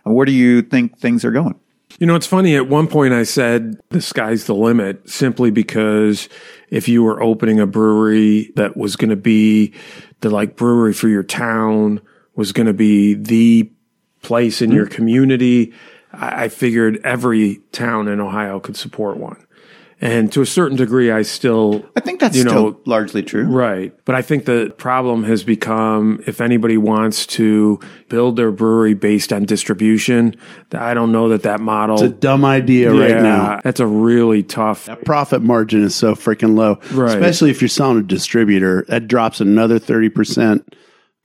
[0.06, 1.54] Uh, Where do you think things are going?
[1.98, 2.56] You know, it's funny.
[2.56, 6.28] At one point, I said the sky's the limit simply because
[6.68, 9.72] if you were opening a brewery that was going to be
[10.20, 12.00] the like brewery for your town,
[12.34, 13.70] was going to be the
[14.22, 14.92] place in your hmm.
[14.92, 15.72] community,
[16.12, 19.46] I, I figured every town in Ohio could support one.
[19.98, 23.44] And to a certain degree, I still, I think that's you still know, largely true.
[23.44, 23.94] Right.
[24.04, 27.80] But I think the problem has become if anybody wants to
[28.10, 30.36] build their brewery based on distribution,
[30.72, 31.94] I don't know that that model.
[31.94, 33.60] It's a dumb idea right now.
[33.64, 34.84] That's a really tough.
[34.84, 37.14] That Profit margin is so freaking low, Right.
[37.16, 38.84] especially if you're selling a distributor.
[38.88, 40.62] That drops another 30%.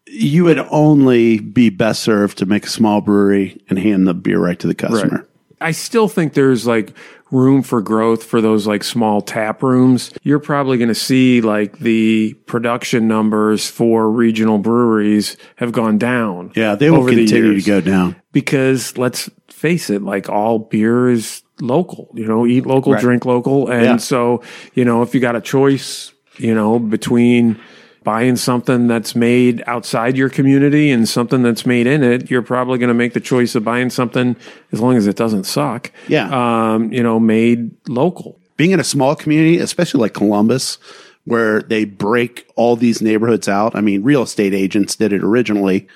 [0.07, 4.39] You would only be best served to make a small brewery and hand the beer
[4.39, 5.27] right to the customer.
[5.61, 6.93] I still think there's like
[7.31, 10.11] room for growth for those like small tap rooms.
[10.23, 16.51] You're probably going to see like the production numbers for regional breweries have gone down.
[16.55, 18.15] Yeah, they will continue to go down.
[18.33, 23.01] because let's face it, like all beer is local, you know, eat local, Right.
[23.01, 23.69] drink local.
[23.69, 23.97] And Yeah.
[23.97, 24.41] so,
[24.73, 27.57] you know, if you got a choice, you know, between
[28.03, 32.79] buying something that's made outside your community and something that's made in it, you're probably
[32.79, 34.35] going to make the choice of buying something
[34.71, 35.91] as long as it doesn't suck.
[36.07, 36.29] Yeah.
[36.31, 38.39] Um, you know, made local.
[38.57, 40.77] being in a small community, especially like Columbus,
[41.25, 43.75] where they break all these neighborhoods out.
[43.75, 45.87] I mean, real estate agents did it originally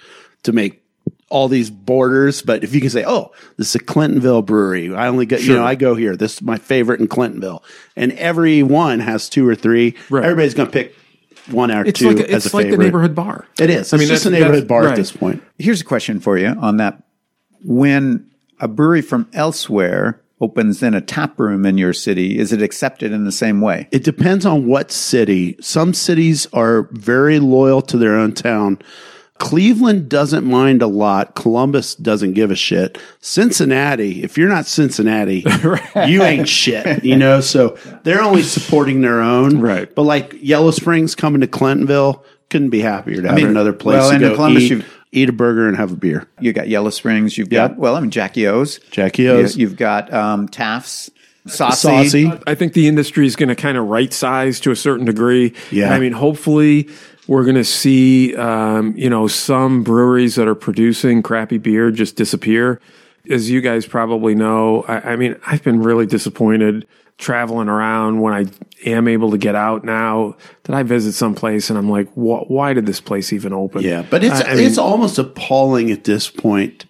[0.44, 0.82] to make
[1.30, 2.42] all these borders.
[2.42, 5.56] But if you can say, oh, this is a Clintonville brewery, I only go, you
[5.56, 6.16] know, I go here.
[6.16, 7.64] This is my favorite in Clintonville.
[7.96, 9.96] And every one has two or three.
[10.10, 10.24] Right.
[10.24, 10.96] Everybody's going to pick
[11.52, 12.78] one or It's two like, as it's a like favorite.
[12.78, 13.48] the neighborhood bar.
[13.60, 13.94] It is.
[13.94, 14.92] I mean, It's just a neighborhood bar right.
[14.92, 15.44] at this point.
[15.58, 17.02] Here's a question for you on that.
[17.64, 18.30] When
[18.60, 23.12] a brewery from elsewhere opens in a tap room in your city, is it accepted
[23.12, 23.88] in the same way?
[23.92, 25.56] It depends on what city.
[25.62, 28.80] Some cities are very loyal to their own town.
[29.38, 31.36] Cleveland doesn't mind a lot.
[31.36, 32.98] Columbus doesn't give a shit.
[33.20, 35.44] Cincinnati, if you're not Cincinnati,
[36.08, 37.42] you ain't shit, you know?
[37.42, 39.60] So they're only supporting their own.
[39.60, 39.94] Right.
[39.94, 44.00] But like Yellow Springs coming to Clintonville, couldn't be happier to have mean, another place
[44.00, 46.28] well, to go Columbus, eat, you've- eat a burger and have a beer.
[46.40, 47.38] You got Yellow Springs.
[47.38, 47.70] You've Yeah.
[47.70, 48.80] got well, I mean Jackie O's.
[48.92, 49.58] Jackie O's.
[49.58, 51.10] You, have got um, Taft's,
[51.48, 51.76] Saucy.
[51.76, 52.32] Saucy.
[52.48, 55.54] I think the industry is going to kind of right size to a certain degree.
[55.72, 55.94] Yeah.
[55.94, 56.90] I mean, hopefully
[57.28, 62.16] we're going to see, um, you know, some breweries that are producing crappy beer just
[62.16, 62.80] disappear.
[63.30, 66.86] As you guys probably know, I, I mean, I've been really disappointed
[67.18, 68.46] traveling around when I
[68.88, 72.50] am able to get out now that I visit some place and I'm like, wh-
[72.52, 73.82] why did this place even open?
[73.84, 76.86] Yeah, but it's I- I mean- it's almost appalling at this point.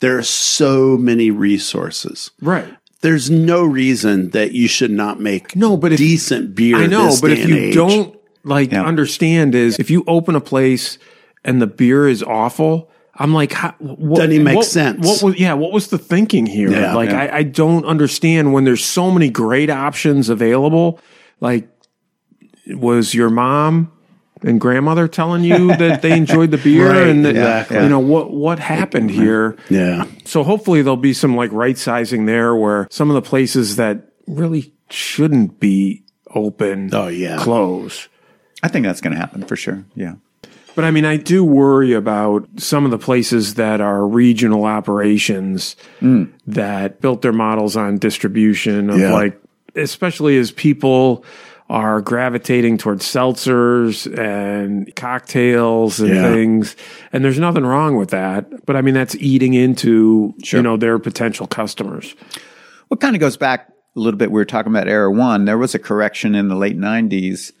[0.00, 2.30] There are so many resources.
[2.40, 2.66] right.
[3.00, 6.76] There's no reason that you should not make No, but if- decent beer.
[6.78, 7.74] I know, but if you age.
[7.74, 8.17] don't
[8.48, 8.84] like Yeah.
[8.84, 10.98] understand is if you open a place
[11.44, 15.06] and the beer is awful, I'm like, how, what, Doesn't even make what- sense.
[15.06, 15.54] What was yeah?
[15.54, 16.70] What was the thinking here?
[16.70, 17.22] Yeah, like, yeah.
[17.22, 21.00] I, I don't understand when there's so many great options available.
[21.40, 21.68] Like,
[22.66, 23.92] was your mom
[24.42, 27.82] and grandmother telling you that they enjoyed the beer Right, and that, exactly.
[27.82, 29.56] you know what what happened here?
[29.68, 33.76] yeah, So hopefully there'll be some like right sizing there where some of the places
[33.76, 37.38] that really shouldn't be open Oh, yeah.
[37.38, 38.08] close.
[38.62, 39.84] I think that's going to happen for sure.
[39.94, 40.14] Yeah.
[40.74, 45.74] But I mean, I do worry about some of the places that are regional operations
[46.00, 46.30] mm.
[46.46, 49.12] that built their models on distribution of Yeah.
[49.12, 49.40] like,
[49.74, 51.24] especially as people
[51.70, 56.32] are gravitating towards seltzers and cocktails and Yeah.
[56.32, 56.76] things.
[57.12, 58.64] And there's nothing wrong with that.
[58.64, 60.58] But I mean, that's eating into, Sure.
[60.58, 62.14] you know, their potential customers.
[62.88, 64.30] What kind of goes back a little bit.
[64.30, 65.44] We were talking about Era One.
[65.44, 67.52] There was a correction in the late '90s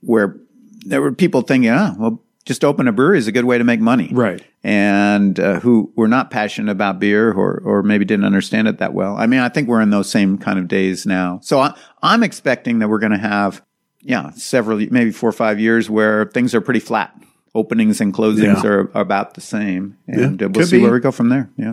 [0.00, 0.36] where
[0.84, 3.64] there were people thinking, "Oh, well, just open a brewery is a good way to
[3.64, 4.42] make money." Right.
[4.64, 8.94] And uh, who were not passionate about beer or or maybe didn't understand it that
[8.94, 9.16] well.
[9.16, 11.38] I mean, I think we're in those same kind of days now.
[11.42, 13.62] So I, I'm expecting that we're going to have,
[14.00, 17.12] yeah, several, maybe four or five years where things are pretty flat.
[17.54, 18.68] Openings and closings Yeah.
[18.68, 20.82] are, are about the same, and Yeah, uh, we'll could see be.
[20.82, 21.48] where we go from there.
[21.56, 21.72] Yeah.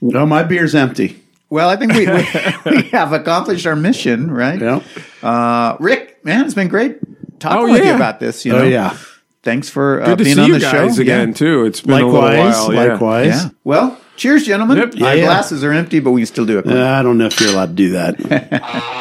[0.00, 1.22] no, my beer's empty.
[1.48, 2.26] Well, I think we, we,
[2.82, 4.58] we have accomplished our mission, right?
[4.60, 4.82] Yeah.
[5.22, 6.98] Uh, Rick, man, it's been great
[7.40, 8.44] talking Oh, with you about this.
[8.44, 8.96] You Oh know, yeah.
[9.42, 11.34] thanks for uh, Good to being see on you the guys show again, Yeah.
[11.34, 11.64] too.
[11.64, 12.54] It's been a little Likewise.
[12.56, 12.72] while.
[12.74, 12.82] yeah.
[12.92, 13.26] likewise.
[13.44, 13.48] Yeah.
[13.64, 14.78] Well, cheers, gentlemen.
[14.78, 14.94] Yep.
[15.02, 15.24] Our Yeah.
[15.24, 16.66] glasses are empty, but we can still do it.
[16.66, 18.18] Uh, I don't know if you're allowed to do that.